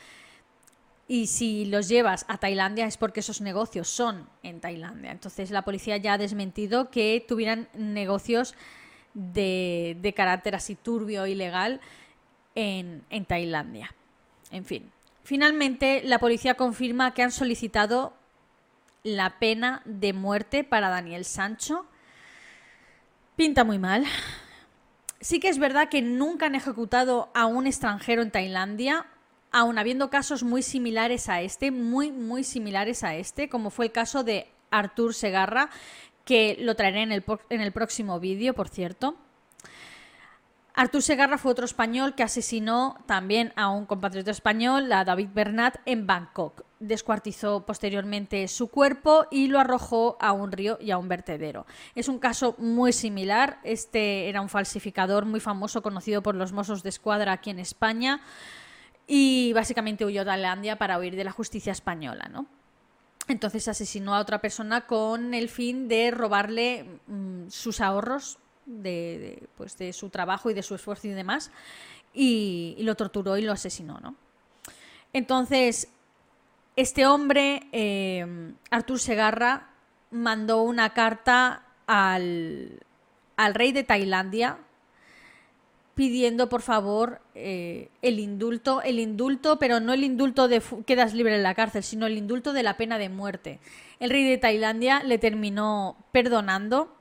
Y 1.09 1.25
si 1.25 1.65
los 1.65 1.87
llevas 1.87 2.23
a 2.27 2.37
Tailandia 2.37 2.85
es 2.85 2.95
porque 2.95 3.21
esos 3.21 3.41
negocios 3.41 3.87
son 3.87 4.29
en 4.43 4.61
Tailandia. 4.61 5.09
Entonces 5.09 5.49
la 5.49 5.63
policía 5.63 5.97
ya 5.97 6.13
ha 6.13 6.17
desmentido 6.19 6.91
que 6.91 7.25
tuvieran 7.27 7.67
negocios 7.73 8.53
de, 9.15 9.97
de 10.01 10.13
carácter 10.13 10.53
así 10.53 10.75
turbio, 10.75 11.25
ilegal, 11.25 11.81
en, 12.53 13.03
en 13.09 13.25
Tailandia. 13.25 13.95
En 14.51 14.65
fin. 14.65 14.91
Finalmente, 15.23 16.03
la 16.05 16.19
policía 16.19 16.53
confirma 16.53 17.15
que 17.15 17.23
han 17.23 17.31
solicitado 17.31 18.13
la 19.01 19.39
pena 19.39 19.81
de 19.85 20.13
muerte 20.13 20.63
para 20.63 20.89
Daniel 20.89 21.25
Sancho. 21.25 21.87
Pinta 23.35 23.63
muy 23.63 23.79
mal. 23.79 24.05
Sí 25.21 25.39
que 25.39 25.49
es 25.49 25.57
verdad 25.57 25.89
que 25.89 26.03
nunca 26.03 26.45
han 26.45 26.53
ejecutado 26.53 27.31
a 27.33 27.47
un 27.47 27.65
extranjero 27.65 28.21
en 28.21 28.29
Tailandia 28.29 29.07
aun 29.51 29.77
habiendo 29.77 30.09
casos 30.09 30.43
muy 30.43 30.61
similares 30.61 31.29
a 31.29 31.41
este, 31.41 31.71
muy, 31.71 32.11
muy 32.11 32.43
similares 32.43 33.03
a 33.03 33.15
este, 33.15 33.49
como 33.49 33.69
fue 33.69 33.85
el 33.87 33.91
caso 33.91 34.23
de 34.23 34.47
Artur 34.71 35.13
Segarra, 35.13 35.69
que 36.25 36.57
lo 36.59 36.75
traeré 36.75 37.01
en 37.01 37.11
el, 37.11 37.71
próximo 37.71 38.19
vídeo, 38.19 38.53
por 38.53 38.69
cierto. 38.69 39.15
Artur 40.75 41.01
Segarra 41.01 41.37
fue 41.37 41.51
otro 41.51 41.65
español 41.65 42.13
que 42.13 42.23
asesinó 42.23 42.97
también 43.05 43.51
a 43.55 43.69
un 43.69 43.85
compatriota 43.85 44.31
español, 44.31 44.91
a 44.91 45.03
David 45.03 45.29
Bernat, 45.33 45.77
en 45.85 46.05
Bangkok. 46.05 46.63
descuartizó 46.79 47.65
posteriormente 47.65 48.47
su 48.47 48.67
cuerpo 48.67 49.25
y 49.31 49.47
lo 49.47 49.59
arrojó 49.59 50.17
a 50.21 50.31
un 50.31 50.51
río 50.51 50.77
y 50.79 50.91
a 50.91 50.97
un 50.97 51.09
vertedero. 51.09 51.65
Es 51.95 52.07
un 52.07 52.19
caso 52.19 52.55
muy 52.59 52.93
similar. 52.93 53.59
Este 53.63 54.29
era 54.29 54.39
un 54.39 54.47
falsificador 54.49 55.25
muy 55.25 55.39
famoso, 55.39 55.81
conocido 55.81 56.21
por 56.21 56.35
los 56.35 56.53
mozos 56.53 56.83
de 56.83 56.89
escuadra 56.89 57.33
aquí 57.33 57.49
en 57.49 57.59
España, 57.59 58.21
y 59.11 59.51
básicamente 59.53 60.05
huyó 60.05 60.21
a 60.21 60.25
Tailandia 60.25 60.77
para 60.77 60.99
huir 60.99 61.15
de 61.15 61.23
la 61.23 61.31
justicia 61.31 61.71
española, 61.71 62.29
¿no? 62.31 62.45
Entonces 63.27 63.67
asesinó 63.67 64.13
a 64.13 64.19
otra 64.19 64.39
persona 64.39 64.85
con 64.85 65.33
el 65.33 65.49
fin 65.49 65.87
de 65.87 66.11
robarle 66.11 66.85
mm, 67.07 67.49
sus 67.49 67.81
ahorros 67.81 68.37
de, 68.67 69.47
pues 69.57 69.79
de 69.79 69.93
su 69.93 70.11
trabajo 70.11 70.51
y 70.51 70.53
de 70.53 70.61
su 70.61 70.75
esfuerzo 70.75 71.07
y 71.07 71.11
demás, 71.11 71.51
y, 72.13 72.77
lo 72.81 72.93
torturó 72.93 73.35
y 73.35 73.41
lo 73.41 73.51
asesinó, 73.51 73.99
¿no? 73.99 74.15
Entonces, 75.11 75.87
este 76.75 77.07
hombre, 77.07 77.67
eh, 77.71 78.53
Artur 78.69 78.99
Segarra, 78.99 79.69
mandó 80.11 80.61
una 80.61 80.93
carta 80.93 81.63
al, 81.87 82.79
rey 83.53 83.71
de 83.71 83.83
Tailandia 83.83 84.59
pidiendo 85.95 86.47
por 86.49 86.61
favor 86.61 87.19
eh, 87.35 87.89
el 88.01 88.19
indulto, 88.19 88.81
el 88.81 88.99
indulto, 88.99 89.59
pero 89.59 89.79
no 89.79 89.93
el 89.93 90.03
indulto 90.03 90.47
de 90.47 90.61
quedas 90.85 91.13
libre 91.13 91.35
en 91.35 91.43
la 91.43 91.55
cárcel, 91.55 91.83
sino 91.83 92.05
el 92.05 92.17
indulto 92.17 92.53
de 92.53 92.63
la 92.63 92.77
pena 92.77 92.97
de 92.97 93.09
muerte. 93.09 93.59
El 93.99 94.09
rey 94.09 94.23
de 94.23 94.37
Tailandia 94.37 95.03
le 95.03 95.17
terminó 95.17 95.97
perdonando 96.11 96.95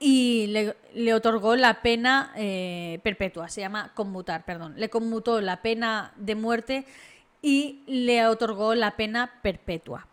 y 0.00 0.48
le, 0.92 1.14
otorgó 1.14 1.56
la 1.56 1.80
pena 1.80 2.32
eh, 2.36 2.98
perpetua, 3.02 3.48
se 3.48 3.60
llama 3.60 3.92
conmutar, 3.94 4.44
perdón, 4.44 4.74
le 4.76 4.90
conmutó 4.90 5.40
la 5.40 5.62
pena 5.62 6.12
de 6.16 6.34
muerte 6.34 6.84
y 7.40 7.82
le 7.86 8.26
otorgó 8.26 8.74
la 8.74 8.96
pena 8.96 9.32
perpetua. 9.42 10.06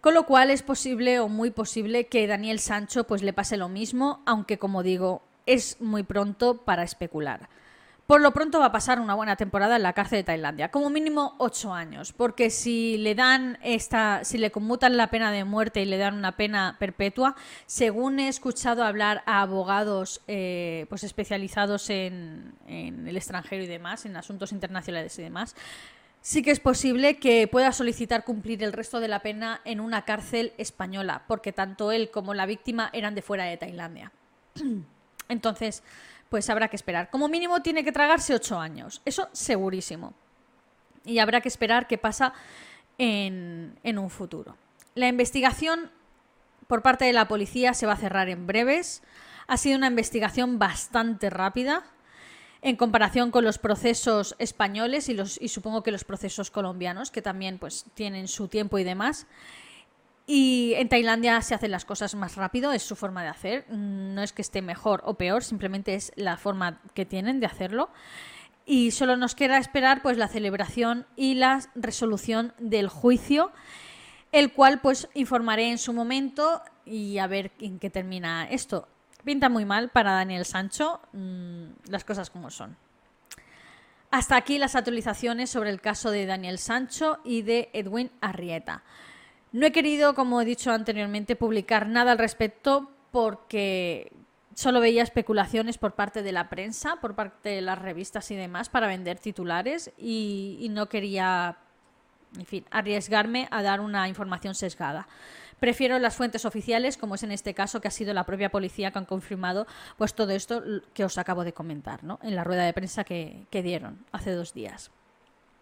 Con 0.00 0.14
lo 0.14 0.26
cual 0.26 0.50
es 0.50 0.62
posible 0.62 1.20
o 1.20 1.28
muy 1.28 1.50
posible 1.50 2.06
que 2.06 2.26
Daniel 2.26 2.58
Sancho 2.58 3.04
pues 3.04 3.22
le 3.22 3.32
pase 3.32 3.56
lo 3.56 3.68
mismo, 3.68 4.22
aunque 4.26 4.58
como 4.58 4.82
digo, 4.82 5.22
es 5.46 5.80
muy 5.80 6.02
pronto 6.02 6.58
para 6.58 6.82
especular. 6.82 7.48
Por 8.10 8.20
lo 8.20 8.32
pronto 8.32 8.58
va 8.58 8.66
a 8.66 8.72
pasar 8.72 8.98
una 8.98 9.14
buena 9.14 9.36
temporada 9.36 9.76
en 9.76 9.84
la 9.84 9.92
cárcel 9.92 10.18
de 10.18 10.24
Tailandia, 10.24 10.72
como 10.72 10.90
mínimo 10.90 11.36
ocho 11.38 11.72
años, 11.72 12.12
porque 12.12 12.50
si 12.50 12.98
le 12.98 13.14
dan 13.14 13.56
esta, 13.62 14.24
si 14.24 14.36
le 14.36 14.50
conmutan 14.50 14.96
la 14.96 15.10
pena 15.10 15.30
de 15.30 15.44
muerte 15.44 15.80
y 15.80 15.84
le 15.84 15.96
dan 15.96 16.16
una 16.16 16.36
pena 16.36 16.74
perpetua, 16.80 17.36
según 17.66 18.18
he 18.18 18.26
escuchado 18.26 18.82
hablar 18.82 19.22
a 19.26 19.42
abogados 19.42 20.22
eh, 20.26 20.86
pues 20.88 21.04
especializados 21.04 21.88
en, 21.88 22.54
en 22.66 23.06
el 23.06 23.16
extranjero 23.16 23.62
y 23.62 23.68
demás, 23.68 24.04
en 24.04 24.16
asuntos 24.16 24.50
internacionales 24.50 25.16
y 25.20 25.22
demás, 25.22 25.54
sí 26.20 26.42
que 26.42 26.50
es 26.50 26.58
posible 26.58 27.18
que 27.18 27.46
pueda 27.46 27.70
solicitar 27.70 28.24
cumplir 28.24 28.64
el 28.64 28.72
resto 28.72 28.98
de 28.98 29.06
la 29.06 29.22
pena 29.22 29.60
en 29.64 29.78
una 29.78 30.04
cárcel 30.04 30.52
española, 30.58 31.22
porque 31.28 31.52
tanto 31.52 31.92
él 31.92 32.10
como 32.10 32.34
la 32.34 32.46
víctima 32.46 32.90
eran 32.92 33.14
de 33.14 33.22
fuera 33.22 33.44
de 33.44 33.56
Tailandia. 33.56 34.10
Entonces, 35.30 35.82
pues 36.28 36.50
habrá 36.50 36.68
que 36.68 36.76
esperar. 36.76 37.10
Como 37.10 37.28
mínimo 37.28 37.62
tiene 37.62 37.84
que 37.84 37.92
tragarse 37.92 38.34
ocho 38.34 38.58
años, 38.58 39.00
eso 39.04 39.28
segurísimo. 39.32 40.12
Y 41.04 41.18
habrá 41.18 41.40
que 41.40 41.48
esperar 41.48 41.86
qué 41.86 41.96
pasa 41.96 42.34
en, 42.98 43.78
en 43.82 43.98
un 43.98 44.10
futuro. 44.10 44.56
La 44.94 45.08
investigación 45.08 45.90
por 46.66 46.82
parte 46.82 47.04
de 47.04 47.12
la 47.12 47.26
policía 47.26 47.74
se 47.74 47.86
va 47.86 47.94
a 47.94 47.96
cerrar 47.96 48.28
en 48.28 48.46
breves. 48.46 49.02
Ha 49.46 49.56
sido 49.56 49.78
una 49.78 49.88
investigación 49.88 50.58
bastante 50.58 51.30
rápida 51.30 51.84
en 52.62 52.76
comparación 52.76 53.30
con 53.30 53.44
los 53.44 53.58
procesos 53.58 54.36
españoles 54.38 55.08
y, 55.08 55.14
los, 55.14 55.40
y 55.40 55.48
supongo 55.48 55.82
que 55.82 55.90
los 55.90 56.04
procesos 56.04 56.50
colombianos, 56.50 57.10
que 57.10 57.22
también 57.22 57.58
pues, 57.58 57.86
tienen 57.94 58.28
su 58.28 58.48
tiempo 58.48 58.78
y 58.78 58.84
demás. 58.84 59.26
Y 60.32 60.74
en 60.76 60.88
Tailandia 60.88 61.42
se 61.42 61.56
hacen 61.56 61.72
las 61.72 61.84
cosas 61.84 62.14
más 62.14 62.36
rápido, 62.36 62.70
es 62.70 62.84
su 62.84 62.94
forma 62.94 63.24
de 63.24 63.30
hacer. 63.30 63.68
No 63.68 64.22
es 64.22 64.32
que 64.32 64.42
esté 64.42 64.62
mejor 64.62 65.02
o 65.04 65.14
peor, 65.14 65.42
simplemente 65.42 65.96
es 65.96 66.12
la 66.14 66.36
forma 66.36 66.80
que 66.94 67.04
tienen 67.04 67.40
de 67.40 67.46
hacerlo. 67.46 67.90
Y 68.64 68.92
solo 68.92 69.16
nos 69.16 69.34
queda 69.34 69.58
esperar 69.58 70.02
pues 70.02 70.18
la 70.18 70.28
celebración 70.28 71.04
y 71.16 71.34
la 71.34 71.68
resolución 71.74 72.54
del 72.60 72.86
juicio, 72.86 73.50
el 74.30 74.52
cual 74.52 74.80
pues 74.80 75.08
informaré 75.14 75.68
en 75.68 75.78
su 75.78 75.92
momento 75.92 76.62
y 76.86 77.18
a 77.18 77.26
ver 77.26 77.50
en 77.58 77.80
qué 77.80 77.90
termina 77.90 78.48
esto. 78.48 78.86
Pinta 79.24 79.48
muy 79.48 79.64
mal 79.64 79.88
para 79.88 80.12
Daniel 80.12 80.44
Sancho, 80.44 81.00
mm, 81.12 81.88
las 81.88 82.04
cosas 82.04 82.30
como 82.30 82.52
son. 82.52 82.76
Hasta 84.12 84.36
aquí 84.36 84.58
las 84.58 84.76
actualizaciones 84.76 85.50
sobre 85.50 85.70
el 85.70 85.80
caso 85.80 86.12
de 86.12 86.24
Daniel 86.24 86.58
Sancho 86.58 87.18
y 87.24 87.42
de 87.42 87.68
Edwin 87.72 88.12
Arrieta. 88.20 88.84
No 89.52 89.66
he 89.66 89.72
querido, 89.72 90.14
como 90.14 90.40
he 90.40 90.44
dicho 90.44 90.70
anteriormente, 90.70 91.36
publicar 91.36 91.88
nada 91.88 92.12
al 92.12 92.18
respecto 92.18 92.90
porque 93.10 94.12
solo 94.54 94.80
veía 94.80 95.02
especulaciones 95.02 95.78
por 95.78 95.94
parte 95.94 96.22
de 96.22 96.32
la 96.32 96.48
prensa, 96.48 96.96
por 97.00 97.14
parte 97.14 97.48
de 97.48 97.60
las 97.60 97.78
revistas 97.78 98.30
y 98.30 98.36
demás 98.36 98.68
para 98.68 98.86
vender 98.86 99.18
titulares 99.18 99.90
y, 99.96 100.68
no 100.70 100.88
quería, 100.88 101.58
en 102.36 102.46
fin, 102.46 102.64
arriesgarme 102.70 103.48
a 103.50 103.62
dar 103.62 103.80
una 103.80 104.06
información 104.08 104.54
sesgada. 104.54 105.08
Prefiero 105.58 105.98
las 105.98 106.14
fuentes 106.14 106.44
oficiales, 106.44 106.96
como 106.96 107.16
es 107.16 107.22
en 107.22 107.32
este 107.32 107.52
caso, 107.52 107.80
que 107.80 107.88
ha 107.88 107.90
sido 107.90 108.14
la 108.14 108.24
propia 108.24 108.50
policía 108.50 108.90
que 108.92 108.98
han 108.98 109.04
confirmado 109.04 109.66
pues 109.98 110.14
todo 110.14 110.30
esto 110.30 110.62
que 110.94 111.04
os 111.04 111.18
acabo 111.18 111.44
de 111.44 111.52
comentar, 111.52 112.02
¿no? 112.04 112.18
En 112.22 112.34
la 112.34 112.44
rueda 112.44 112.64
de 112.64 112.72
prensa 112.72 113.04
que, 113.04 113.46
dieron 113.50 114.04
hace 114.12 114.32
dos 114.32 114.54
días. 114.54 114.90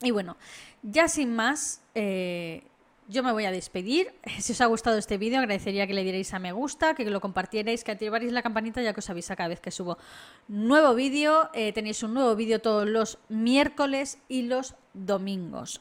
Y 0.02 0.12
bueno, 0.12 0.36
ya 0.82 1.08
sin 1.08 1.34
más, 1.34 1.82
eh, 1.96 2.62
yo 3.08 3.22
me 3.22 3.32
voy 3.32 3.46
a 3.46 3.50
despedir. 3.50 4.12
Si 4.38 4.52
os 4.52 4.60
ha 4.60 4.66
gustado 4.66 4.98
este 4.98 5.18
vídeo, 5.18 5.38
agradecería 5.38 5.86
que 5.86 5.94
le 5.94 6.04
dierais 6.04 6.32
a 6.34 6.38
me 6.38 6.52
gusta, 6.52 6.94
que 6.94 7.04
lo 7.04 7.20
compartierais, 7.20 7.82
que 7.82 7.90
activarais 7.90 8.32
la 8.32 8.42
campanita 8.42 8.82
ya 8.82 8.92
que 8.92 9.00
os 9.00 9.10
avisa 9.10 9.34
cada 9.34 9.48
vez 9.48 9.60
que 9.60 9.70
subo 9.70 9.98
nuevo 10.46 10.94
vídeo. 10.94 11.50
Eh, 11.54 11.72
tenéis 11.72 12.02
un 12.02 12.14
nuevo 12.14 12.36
vídeo 12.36 12.60
todos 12.60 12.86
los 12.86 13.18
miércoles 13.28 14.18
y 14.28 14.42
los 14.42 14.74
domingos. 14.94 15.80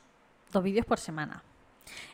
Dos 0.52 0.64
vídeos 0.64 0.86
por 0.86 1.00
semana. 1.00 1.44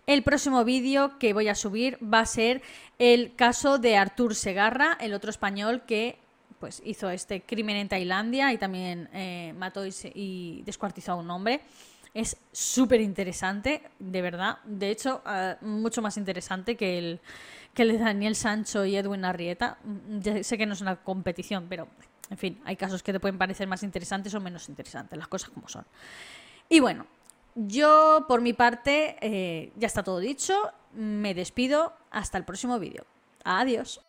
El 0.06 0.23
próximo 0.23 0.63
vídeo 0.65 1.17
que 1.17 1.34
voy 1.34 1.47
a 1.47 1.56
subir 1.56 1.97
va 2.02 2.19
a 2.19 2.26
ser 2.26 2.62
el 2.99 3.36
caso 3.36 3.80
de 3.80 3.95
Artur 3.95 4.36
Segarra, 4.36 4.97
el 4.99 5.13
otro 5.13 5.30
español 5.30 5.84
que 5.86 6.17
pues, 6.60 6.82
hizo 6.86 7.10
este 7.10 7.41
crimen 7.41 7.78
en 7.78 7.89
Tailandia 7.89 8.54
y 8.54 8.58
también 8.58 9.10
eh, 9.13 9.54
mató 9.58 9.84
y, 9.86 10.62
descuartizó 10.65 11.13
a 11.13 11.15
un 11.15 11.30
hombre. 11.30 11.62
Es 12.13 12.38
súper 12.52 13.02
interesante, 13.02 13.82
de 13.97 14.21
verdad. 14.21 14.60
De 14.65 14.91
hecho, 14.91 15.21
ah, 15.26 15.58
mucho 15.62 16.02
más 16.02 16.17
interesante 16.17 16.76
que 16.76 16.97
el, 16.99 17.19
que 17.73 17.86
de 17.86 17.97
Daniel 17.97 18.36
Sancho 18.36 18.86
y 18.86 18.95
Edwin 18.95 19.26
Arrieta. 19.26 19.78
Ya 20.19 20.43
sé 20.43 20.58
que 20.58 20.65
no 20.65 20.73
es 20.73 20.82
una 20.82 20.97
competición, 20.97 21.65
pero 21.67 21.88
en 22.30 22.38
fin, 22.38 22.62
hay 22.65 22.76
casos 22.76 23.02
que 23.02 23.13
te 23.13 23.19
pueden 23.19 23.38
parecer 23.38 23.67
más 23.67 23.84
interesantes 23.84 24.34
o 24.36 24.39
menos 24.39 24.69
interesantes, 24.69 25.17
las 25.17 25.28
cosas 25.28 25.49
como 25.49 25.67
son. 25.67 25.86
Y 26.69 26.80
bueno, 26.80 27.08
yo, 27.56 28.26
por 28.28 28.41
mi 28.41 28.54
parte, 28.54 29.17
eh, 29.21 29.71
ya 29.76 29.88
está 29.88 30.04
todo 30.04 30.19
dicho. 30.19 30.71
Me 30.93 31.34
despido. 31.34 31.93
Hasta 32.12 32.38
el 32.38 32.45
próximo 32.45 32.80
vídeo. 32.80 33.06
Adiós. 33.43 34.02